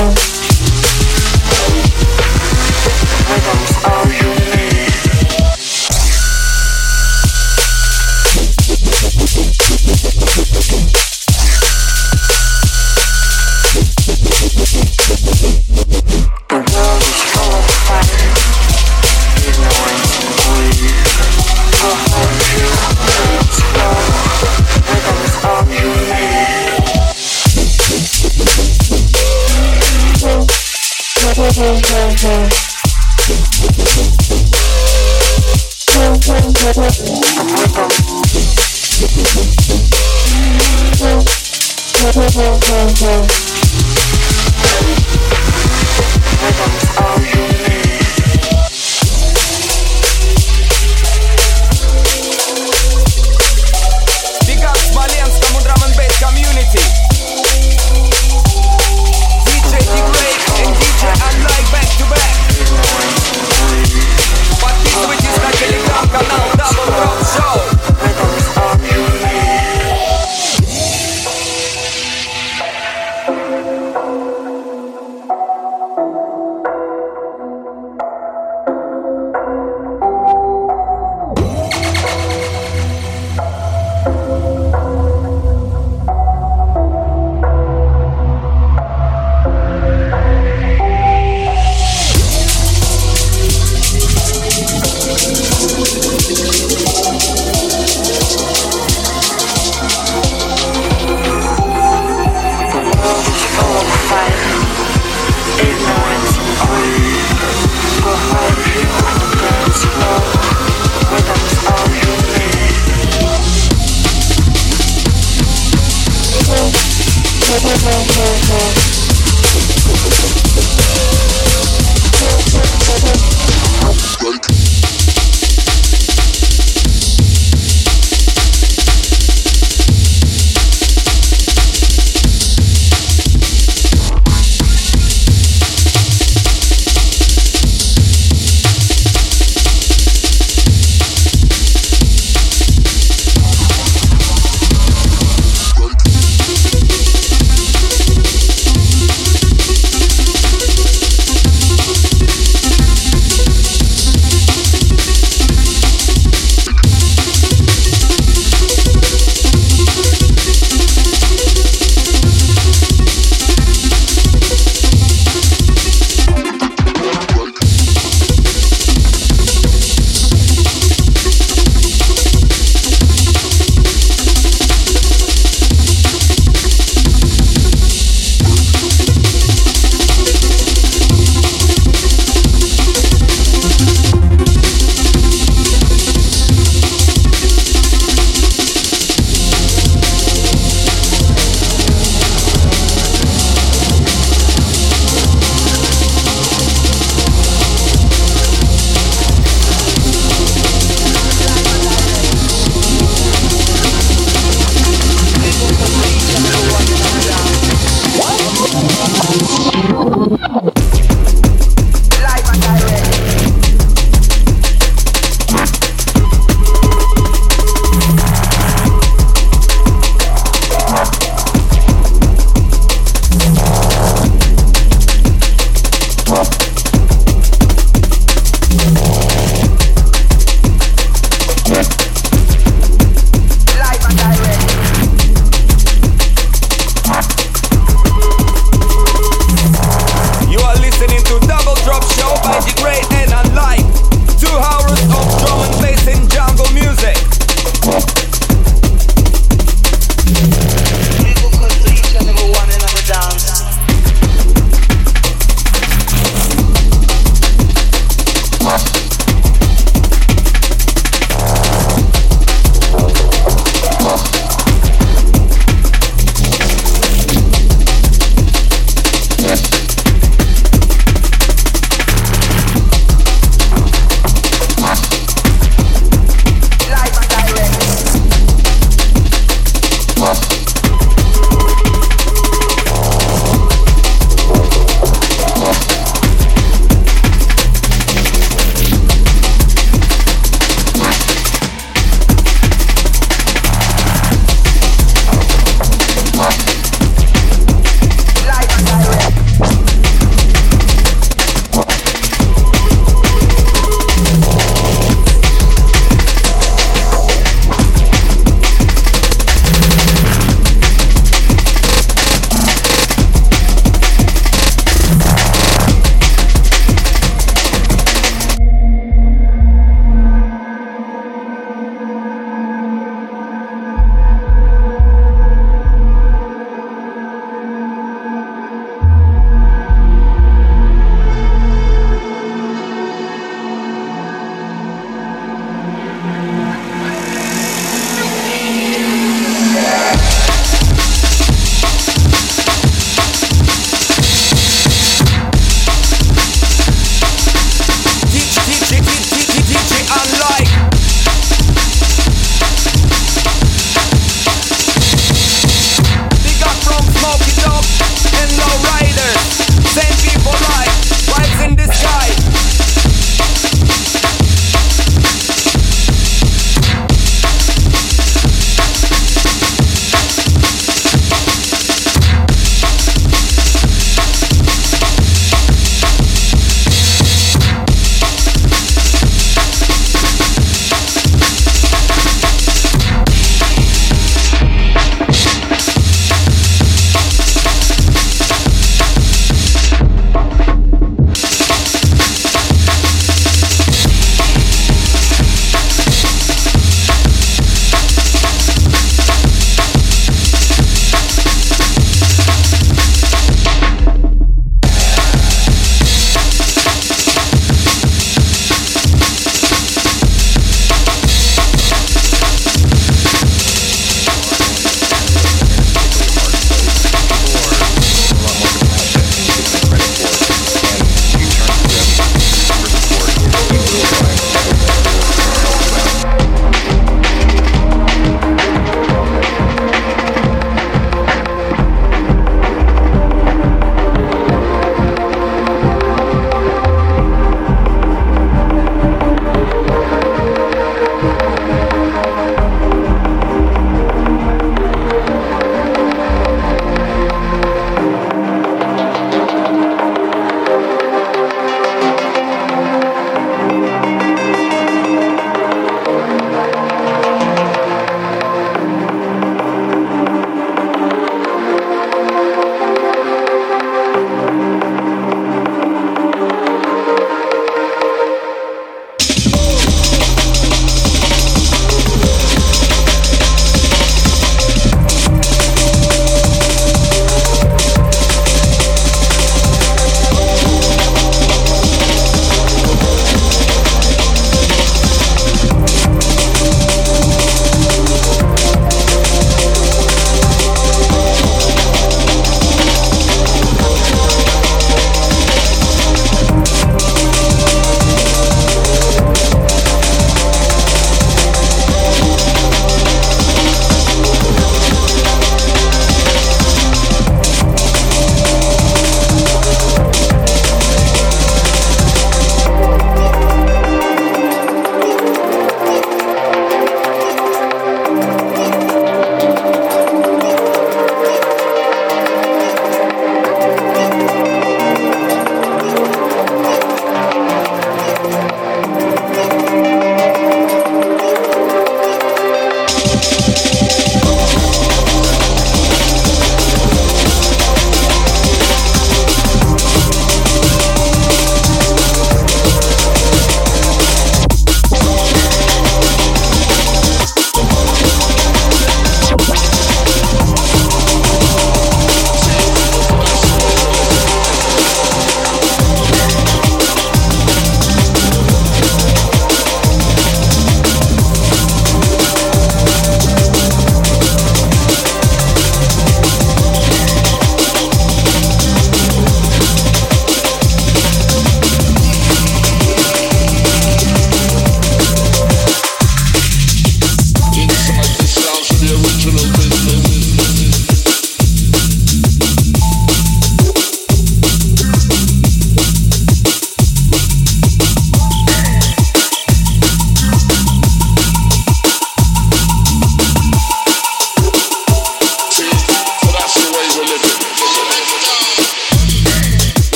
love. 0.00 0.39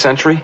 Century? 0.00 0.39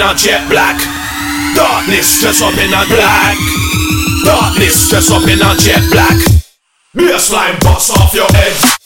in 0.00 0.16
jet 0.16 0.48
black. 0.48 0.78
Darkness 1.54 2.20
dress 2.20 2.42
up 2.42 2.54
in 2.54 2.72
a 2.72 2.86
black. 2.86 3.36
Darkness 4.24 4.90
dress 4.90 5.10
up 5.10 5.22
in 5.22 5.40
a 5.40 5.56
jet 5.56 5.82
black. 5.90 6.16
Be 6.94 7.10
a 7.10 7.18
slime 7.18 7.58
boss 7.60 7.90
off 7.90 8.14
your 8.14 8.28
head. 8.32 8.77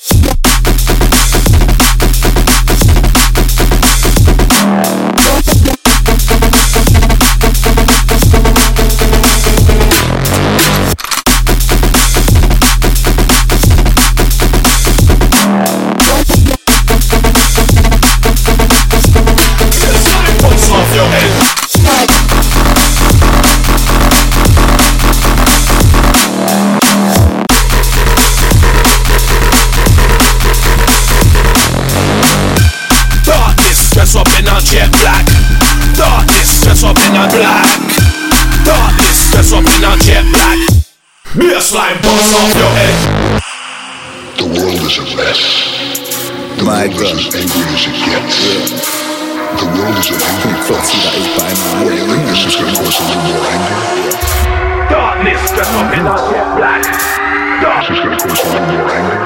That's 55.54 55.68
what 55.74 55.90
men 55.90 56.04
not 56.04 56.18
yet 56.32 56.56
black. 56.56 56.82
This 56.82 57.90
is 57.90 57.98
gonna 58.02 58.16
cause 58.16 58.40
a 58.40 58.48
little 58.48 58.66
more 58.72 58.90
anger. 58.90 59.18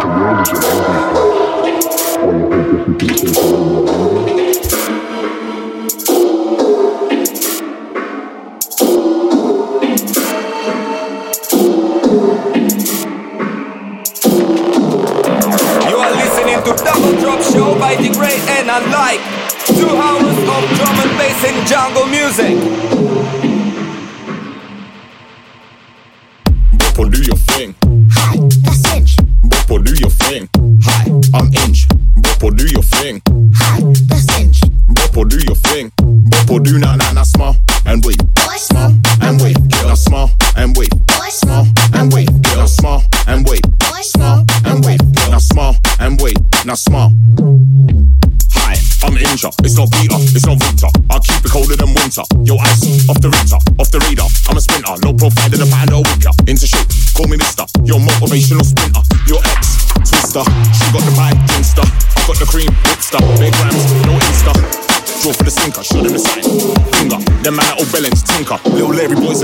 The 0.00 0.06
world 0.06 0.40
is 0.42 0.48
an 0.52 0.58
ugly 0.66 1.00
place. 1.12 2.16
When 2.18 2.34
you 2.40 2.46
pay 2.50 2.62
different 2.72 2.98
people. 2.98 3.45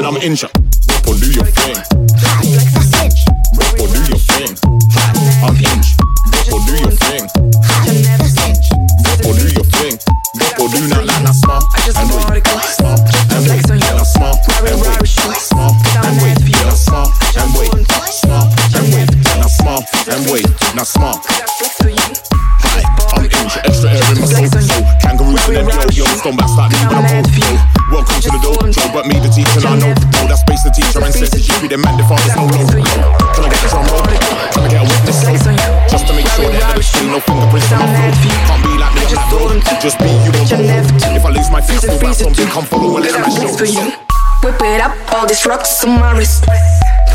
And 0.03 0.17
I'm 0.17 0.21
Inja. 0.21 0.62
Up, 45.43 45.49
rocks 45.49 45.85
on 45.85 45.99
my 46.01 46.17
wrist. 46.17 46.45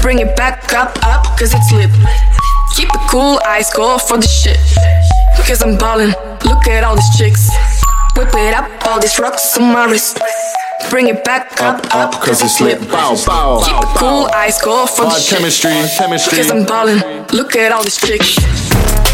Bring 0.01 0.19
it 0.19 0.35
back 0.35 0.73
up, 0.73 0.97
up, 1.03 1.37
cause 1.37 1.53
it's 1.53 1.71
lit. 1.71 1.91
Keep 2.75 2.89
it 2.89 3.09
cool, 3.09 3.39
ice 3.45 3.73
cold 3.73 4.01
for 4.01 4.17
the 4.17 4.27
shit. 4.27 4.59
Cause 5.45 5.61
I'm 5.61 5.77
ballin', 5.77 6.13
look 6.45 6.67
at 6.67 6.83
all 6.83 6.95
these 6.95 7.17
chicks. 7.17 7.49
Whip 8.15 8.29
it 8.33 8.53
up, 8.53 8.69
all 8.87 8.99
these 8.99 9.17
rocks 9.19 9.57
on 9.57 9.73
my 9.73 9.85
wrist. 9.85 10.19
Bring 10.89 11.07
it 11.07 11.23
back 11.23 11.61
up, 11.61 11.83
up, 11.93 12.13
cause 12.21 12.41
it's 12.41 12.61
lit. 12.61 12.79
Bow, 12.89 13.15
bow. 13.25 13.61
Keep 13.65 13.77
it 13.77 13.97
cool, 13.97 14.29
ice 14.33 14.61
cold 14.61 14.89
for 14.89 15.05
the 15.05 15.19
shit. 15.19 15.37
chemistry, 15.37 15.71
chemistry. 15.97 16.37
Cause 16.37 16.51
I'm 16.51 16.65
ballin', 16.65 17.25
look 17.33 17.55
at 17.55 17.71
all 17.71 17.83
these 17.83 17.97
chicks. 17.97 18.66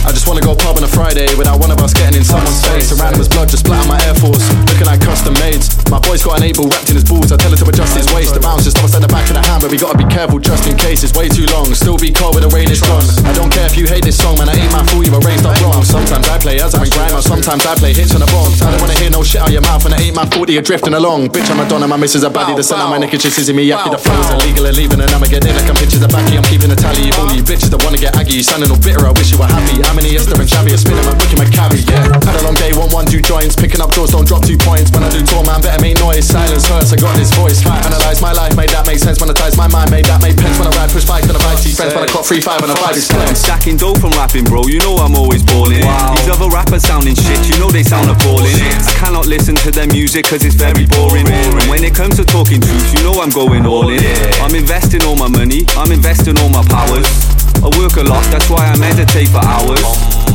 I 0.04 0.12
just 0.12 0.28
wanna 0.28 0.44
go 0.44 0.52
pub 0.52 0.76
on 0.76 0.84
a 0.84 0.88
Friday 0.88 1.32
without 1.40 1.64
one 1.64 1.72
of 1.72 1.80
us 1.80 1.94
getting 1.96 2.20
in 2.20 2.26
someone's 2.28 2.60
face. 2.68 2.92
A 2.92 2.96
random's 3.00 3.32
blood 3.32 3.48
just 3.48 3.64
splat 3.64 3.80
on 3.84 3.88
my 3.88 4.00
Air 4.04 4.16
Force, 4.20 4.44
looking 4.68 4.84
like 4.84 5.00
custom 5.00 5.34
maids. 5.40 5.72
My 5.88 6.00
boy's 6.00 6.20
got 6.20 6.40
an 6.40 6.44
able 6.44 6.68
wrapped 6.68 6.92
in 6.92 7.00
his 7.00 7.08
balls. 7.08 7.32
I 7.32 7.38
tell 7.40 7.52
her 7.52 7.58
to 7.58 7.68
adjust 7.72 7.96
his 7.96 8.08
waist. 8.12 8.36
The 8.36 8.44
bounce 8.44 8.68
just 8.68 8.76
almost 8.78 8.96
at 8.96 9.02
the 9.02 9.08
back 9.08 9.32
of 9.32 9.40
the 9.40 9.44
hand, 9.48 9.64
but 9.64 9.72
we 9.72 9.80
gotta 9.80 9.98
be 9.98 10.04
careful 10.12 10.44
just 10.44 10.68
in 10.68 10.76
case 10.76 11.08
it's 11.08 11.16
way 11.16 11.32
too 11.32 11.48
long. 11.56 11.72
Still 11.72 11.96
be 11.96 12.12
cold 12.12 12.36
when 12.36 12.44
the 12.44 12.52
rain 12.52 12.68
is 12.68 12.84
gone. 12.84 13.08
I 13.24 13.32
don't 13.32 13.48
care 13.48 13.64
if 13.64 13.80
you 13.80 13.88
hate 13.88 14.04
this 14.04 14.20
song, 14.20 14.36
man. 14.36 14.52
I 14.52 14.60
ain't 14.60 14.72
my 14.76 14.84
fool. 14.92 15.08
You 15.08 15.16
were 15.16 15.24
raised 15.24 15.48
up 15.48 15.56
wrong. 15.64 15.84
Sometimes 15.88 16.28
I 16.28 16.36
play 16.36 16.60
as 16.60 16.76
I'm 16.76 16.84
in 16.84 16.92
grime, 16.92 17.16
sometimes 17.24 17.64
I 17.64 17.76
play 17.80 17.96
hits 17.96 18.12
on 18.12 18.20
the 18.20 18.28
box. 18.28 18.60
I 18.60 18.76
don't 18.76 18.84
wanna 18.84 19.00
hear 19.00 19.10
no 19.10 19.24
shit 19.24 19.40
out 19.40 19.56
your 19.56 19.64
mouth, 19.64 19.88
and 19.88 19.96
I 19.96 20.04
ain't 20.04 20.16
my 20.20 20.28
fault 20.28 20.52
that 20.52 20.54
you're 20.54 20.68
drifting 20.68 21.00
along. 21.00 21.32
Bitch, 21.32 21.48
I'm 21.48 21.64
a 21.64 21.66
don 21.70 21.80
and 21.80 21.88
my 21.88 21.96
missus 21.96 22.28
a 22.28 22.30
baddie. 22.30 22.60
The 22.60 22.64
sun 22.64 22.84
on 22.84 22.92
my 22.92 23.00
neck 23.00 23.16
is 23.16 23.24
just 23.24 23.40
sissing 23.40 23.56
me 23.56 23.64
yucky. 23.72 23.88
The 23.88 23.98
flowers 24.04 24.28
illegal 24.36 24.68
and 24.68 24.76
leaving, 24.76 25.00
and 25.00 25.12
I'ma 25.16 25.32
get 25.32 25.48
in 25.48 25.56
like 25.56 25.70
I'm 25.72 25.80
pictures 25.80 26.04
of 26.04 26.12
backy. 26.12 26.36
I'm 26.36 26.44
keeping 26.44 26.72
a 26.72 26.76
tally. 26.76 27.08
You 27.08 27.16
all 27.16 27.32
you 27.32 27.44
bitches 27.44 27.72
that 27.72 27.80
wanna 27.88 27.98
get 27.98 28.20
aggy. 28.20 28.36
You 28.36 28.44
sounding 28.44 28.68
all 28.68 28.82
bitter. 28.84 29.08
I 29.08 29.16
wish 29.16 29.32
you 29.32 29.40
were 29.40 29.48
happy. 29.48 29.80
How 29.80 29.93
many 29.96 30.16
Esther 30.18 30.38
and 30.38 30.50
are 30.50 30.78
spinning 30.78 31.06
my 31.06 31.16
booking 31.18 31.38
my 31.38 31.50
carry? 31.50 31.80
Yeah. 31.86 32.14
Had 32.26 32.42
a 32.42 32.44
long 32.44 32.56
day, 32.56 32.74
want 32.74 32.94
joints. 33.24 33.56
Picking 33.56 33.82
up 33.82 33.90
drawers, 33.90 34.12
don't 34.12 34.28
drop 34.28 34.44
two 34.44 34.58
points. 34.58 34.92
When 34.92 35.02
I 35.02 35.10
do 35.10 35.24
tour, 35.24 35.42
man, 35.48 35.64
better 35.64 35.82
make 35.82 35.98
noise. 35.98 36.28
Silence 36.28 36.68
hurts. 36.68 36.94
I 36.94 36.98
got 36.98 37.16
this 37.16 37.32
voice. 37.34 37.66
Analyze 37.66 38.22
my 38.22 38.32
life, 38.32 38.56
made 38.56 38.70
that 38.70 38.86
make 38.86 39.00
sense. 39.00 39.18
Monetize 39.20 39.58
my 39.58 39.68
mind, 39.68 39.90
made 39.90 40.06
that 40.06 40.22
make 40.22 40.38
pence. 40.38 40.60
When 40.60 40.68
I 40.68 40.74
ride, 40.76 40.92
push 40.92 41.08
bike, 41.08 41.26
when 41.26 41.36
I 41.36 41.42
ride, 41.48 41.58
see 41.58 41.72
friends. 41.72 41.96
When 41.96 42.04
I 42.04 42.08
caught 42.12 42.26
free 42.26 42.42
five, 42.42 42.62
and 42.62 42.72
I 42.72 42.76
vibe 42.76 43.00
is 43.00 43.10
I'm 43.10 43.36
stacking 43.36 43.78
dough 43.78 43.96
from 43.96 44.12
rapping, 44.20 44.44
bro. 44.46 44.68
You 44.68 44.80
know 44.80 45.00
I'm 45.00 45.16
always 45.16 45.42
balling. 45.42 45.82
These 45.82 46.30
other 46.30 46.50
rappers 46.52 46.84
sounding 46.84 47.16
shit, 47.16 47.42
you 47.50 47.58
know 47.58 47.72
they 47.72 47.84
sound 47.84 48.12
appalling. 48.12 48.54
I 48.54 48.94
cannot 49.00 49.26
listen 49.26 49.56
to 49.64 49.72
their 49.72 49.88
music 49.88 50.26
cause 50.28 50.44
it's 50.44 50.56
very 50.56 50.86
boring. 50.86 51.28
And 51.28 51.70
when 51.70 51.84
it 51.84 51.96
comes 51.96 52.18
to 52.18 52.26
talking 52.26 52.62
truth, 52.62 52.94
you 52.94 53.04
know 53.04 53.20
I'm 53.22 53.32
going 53.32 53.66
all 53.66 53.90
in. 53.90 54.04
I'm 54.44 54.56
investing 54.56 55.04
all 55.04 55.16
my 55.16 55.30
money, 55.30 55.66
I'm 55.78 55.92
investing 55.92 56.38
all 56.40 56.50
my 56.50 56.64
powers. 56.68 57.43
I 57.64 57.72
work 57.80 57.95
a 57.95 58.03
lot, 58.03 58.24
that's 58.27 58.50
why 58.50 58.67
I 58.67 58.77
meditate 58.77 59.30
for 59.32 59.40
hours. 59.40 59.80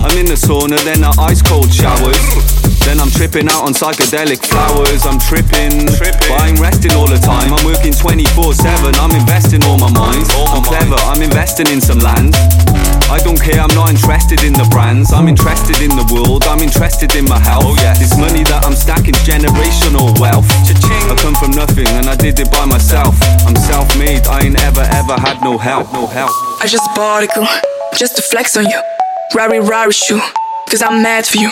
I'm 0.00 0.16
in 0.16 0.24
the 0.24 0.38
sauna, 0.40 0.80
then 0.88 1.04
the 1.04 1.12
ice 1.20 1.42
cold 1.42 1.68
showers. 1.68 2.16
Then 2.88 3.00
I'm 3.00 3.10
tripping 3.10 3.48
out 3.52 3.68
on 3.68 3.74
psychedelic 3.74 4.40
flowers. 4.48 5.04
I'm 5.04 5.20
tripping, 5.20 5.84
but 6.00 6.40
I'm 6.40 6.56
resting 6.56 6.92
all 6.92 7.06
the 7.06 7.20
time. 7.20 7.52
I'm 7.52 7.64
working 7.66 7.92
24 7.92 8.54
7. 8.54 8.94
I'm 8.96 9.12
investing 9.12 9.62
all 9.64 9.76
my 9.76 9.92
mind. 9.92 10.24
I'm 10.48 10.64
clever, 10.64 10.96
I'm 11.04 11.20
investing 11.20 11.68
in 11.68 11.82
some 11.82 11.98
land. 11.98 12.32
I 13.10 13.18
don't 13.24 13.40
care, 13.40 13.60
I'm 13.60 13.72
not 13.74 13.88
interested 13.88 14.44
in 14.44 14.52
the 14.52 14.68
brands. 14.70 15.12
I'm 15.12 15.28
interested 15.28 15.80
in 15.80 15.96
the 15.96 16.04
world, 16.12 16.44
I'm 16.44 16.60
interested 16.60 17.14
in 17.16 17.24
my 17.24 17.38
health. 17.40 17.80
This 17.98 18.16
money 18.18 18.44
that 18.44 18.64
I'm 18.68 18.76
stacking's 18.76 19.18
generational 19.24 20.12
wealth. 20.20 20.44
Cha-ching. 20.68 21.08
I 21.08 21.16
come 21.16 21.34
from 21.34 21.52
nothing 21.52 21.88
and 21.88 22.06
I 22.06 22.16
did 22.16 22.38
it 22.38 22.50
by 22.52 22.66
myself. 22.66 23.16
I'm 23.48 23.56
self 23.56 23.88
made, 23.98 24.26
I 24.28 24.44
ain't 24.44 24.60
ever 24.60 24.84
ever 24.92 25.16
had 25.16 25.40
no 25.40 25.56
help. 25.56 25.90
No 25.92 26.06
help. 26.06 26.30
I 26.60 26.66
just 26.68 26.84
bought 26.94 27.24
a 27.24 27.28
girl, 27.32 27.48
just 27.96 28.16
to 28.16 28.22
flex 28.22 28.56
on 28.56 28.66
you. 28.66 28.80
Rari 29.34 29.60
Rari 29.60 29.92
shoe, 29.92 30.20
cause 30.68 30.82
I'm 30.82 31.02
mad 31.02 31.26
for 31.26 31.38
you. 31.38 31.50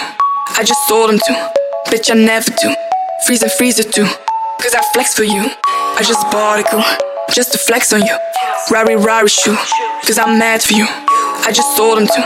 I 0.57 0.63
just 0.63 0.81
sold 0.89 1.09
them 1.09 1.19
too, 1.19 1.37
bitch, 1.89 2.11
I 2.11 2.15
never 2.15 2.51
do. 2.51 2.75
Freezer, 3.27 3.49
freezer 3.49 3.83
too, 3.83 4.07
cause 4.61 4.75
I 4.75 4.83
flex 4.93 5.15
for 5.15 5.25
you. 5.25 5.49
I 5.97 6.03
just 6.05 6.21
bought 6.31 6.61
a 6.61 6.65
girl, 6.71 6.85
just 7.33 7.53
to 7.53 7.59
flex 7.59 7.95
on 7.95 8.03
you. 8.03 8.17
Rari 8.71 8.97
Rari 8.97 9.29
shoe, 9.29 9.57
cause 10.05 10.19
I'm 10.19 10.39
mad 10.39 10.63
for 10.63 10.75
you. 10.75 10.87
I 11.47 11.53
just 11.55 11.77
told 11.79 11.95
him 11.95 12.11
to. 12.11 12.21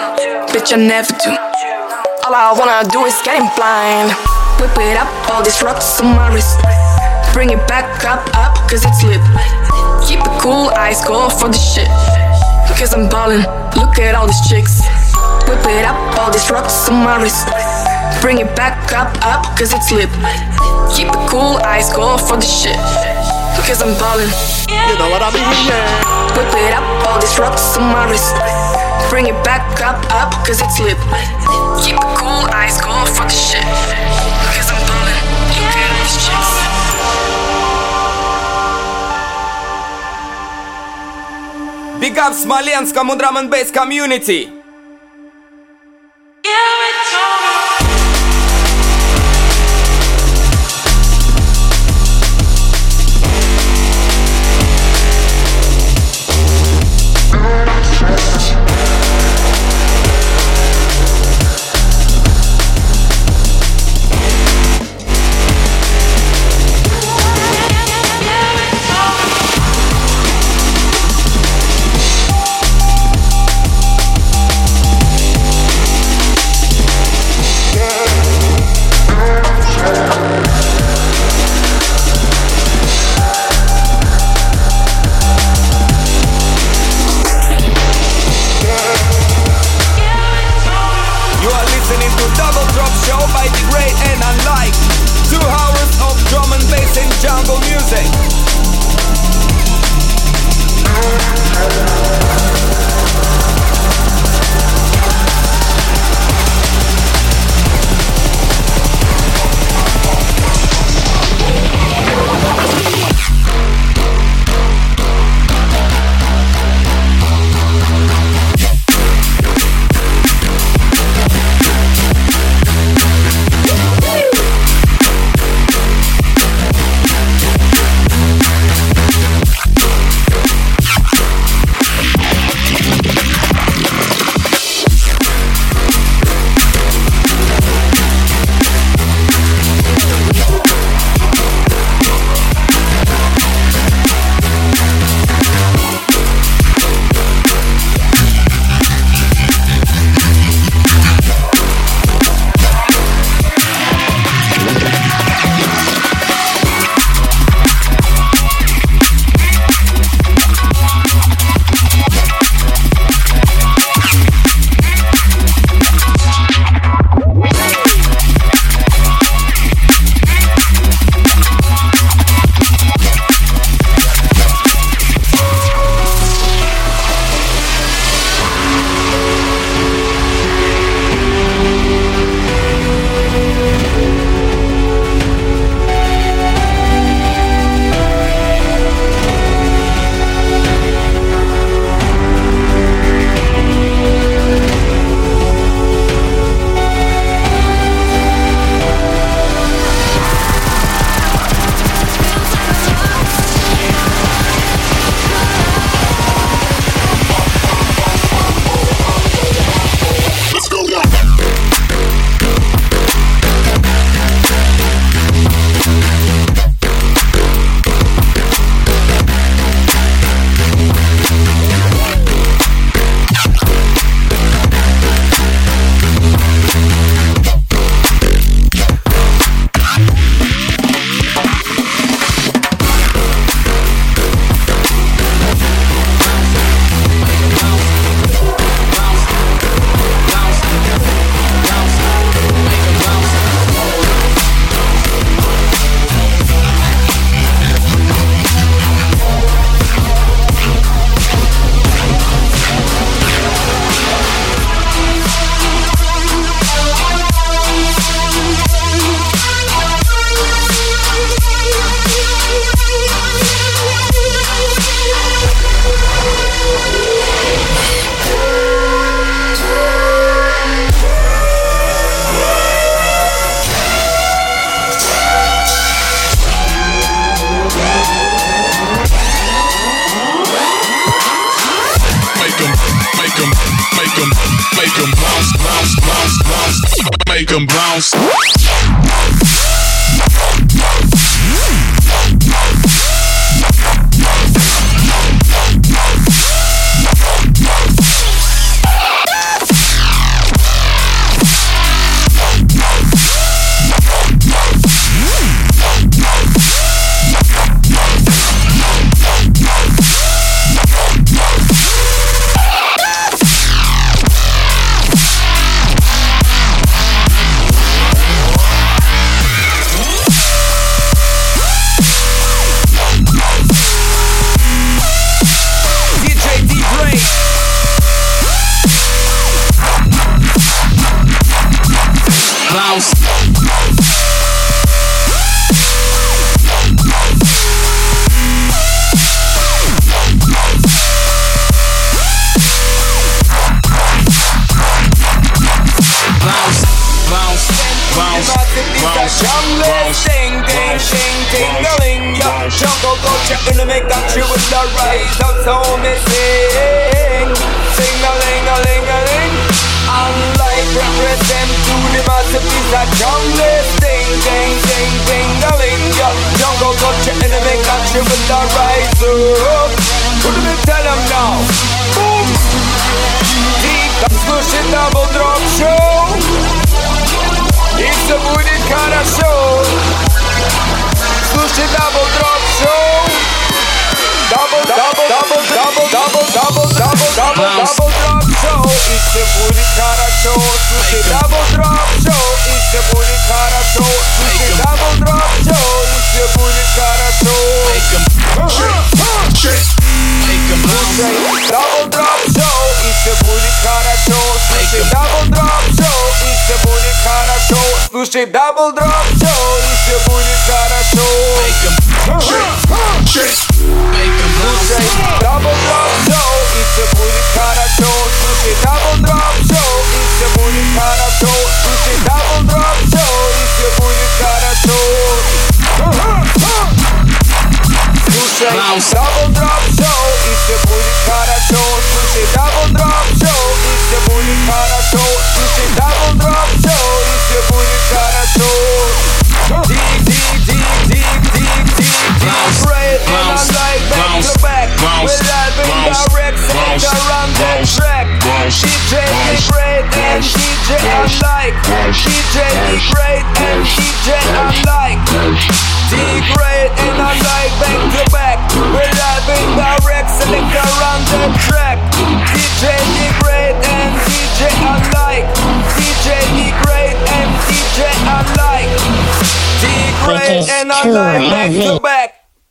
bitch, 0.49 0.73
I 0.73 0.81
never 0.81 1.13
do. 1.21 1.29
All 2.25 2.33
I 2.33 2.57
wanna 2.57 2.89
do 2.89 3.05
is 3.05 3.13
getting 3.21 3.45
blind. 3.53 4.09
Whip 4.57 4.73
it 4.81 4.97
up, 4.97 5.13
all 5.29 5.45
these 5.45 5.61
rocks 5.61 6.01
on 6.01 6.17
my 6.17 6.33
wrist. 6.33 6.57
Bring 7.37 7.53
it 7.53 7.61
back 7.69 7.85
up, 8.09 8.25
up, 8.33 8.57
cause 8.65 8.81
it's 8.81 9.05
lit. 9.05 9.21
Keep 10.09 10.25
it 10.25 10.35
cool, 10.41 10.73
ice 10.73 11.05
cold 11.05 11.37
for 11.37 11.53
the 11.53 11.61
shit. 11.61 11.93
Cause 12.81 12.97
I'm 12.97 13.13
ballin', 13.13 13.45
look 13.77 14.01
at 14.01 14.17
all 14.17 14.25
these 14.25 14.41
chicks. 14.49 14.81
Whip 15.45 15.61
it 15.69 15.85
up, 15.85 16.01
all 16.17 16.33
these 16.33 16.49
rocks 16.49 16.89
on 16.89 17.05
my 17.05 17.21
wrist. 17.21 17.45
Bring 18.25 18.41
it 18.41 18.49
back 18.57 18.89
up, 18.97 19.13
up, 19.21 19.45
cause 19.53 19.77
it's 19.77 19.93
lit. 19.93 20.09
Keep 20.97 21.13
it 21.13 21.23
cool, 21.29 21.61
ice 21.69 21.93
cold 21.93 22.25
for 22.25 22.41
the 22.41 22.49
shit. 22.49 22.81
Cause 23.69 23.85
I'm 23.85 23.93
ballin'. 24.01 24.33
You 24.73 24.97
know 24.97 25.13
what 25.13 25.21
I 25.21 25.29
mean, 25.37 25.45
yeah. 25.69 26.33
Whip 26.33 26.49
it 26.57 26.73
up, 26.73 26.89
all 27.05 27.21
these 27.21 27.37
rocks 27.37 27.77
on 27.77 27.85
my 27.85 28.09
wrist. 28.09 28.80
Bring 29.10 29.28
it 29.28 29.38
back 29.44 29.64
up, 29.82 30.00
up, 30.12 30.32
cause 30.46 30.62
it's 30.62 30.80
lit. 30.80 30.98
Keep 31.84 31.96
it 31.96 32.10
cool, 32.18 32.46
ice 32.52 32.82
cold 32.82 33.08
for 33.10 33.24
the 33.24 33.30
shit. 33.30 33.64
Cause 34.56 34.70
I'm 34.72 34.82
ballin'. 34.88 35.20
Look 35.56 35.76
at 35.76 35.90
all 35.90 36.00
these 36.04 36.18
chicks. 36.26 36.52
Big 42.00 42.18
up 42.20 42.34
Smolenskому 42.34 43.16
drum 43.18 43.38
and 43.38 43.50
bass 43.50 43.72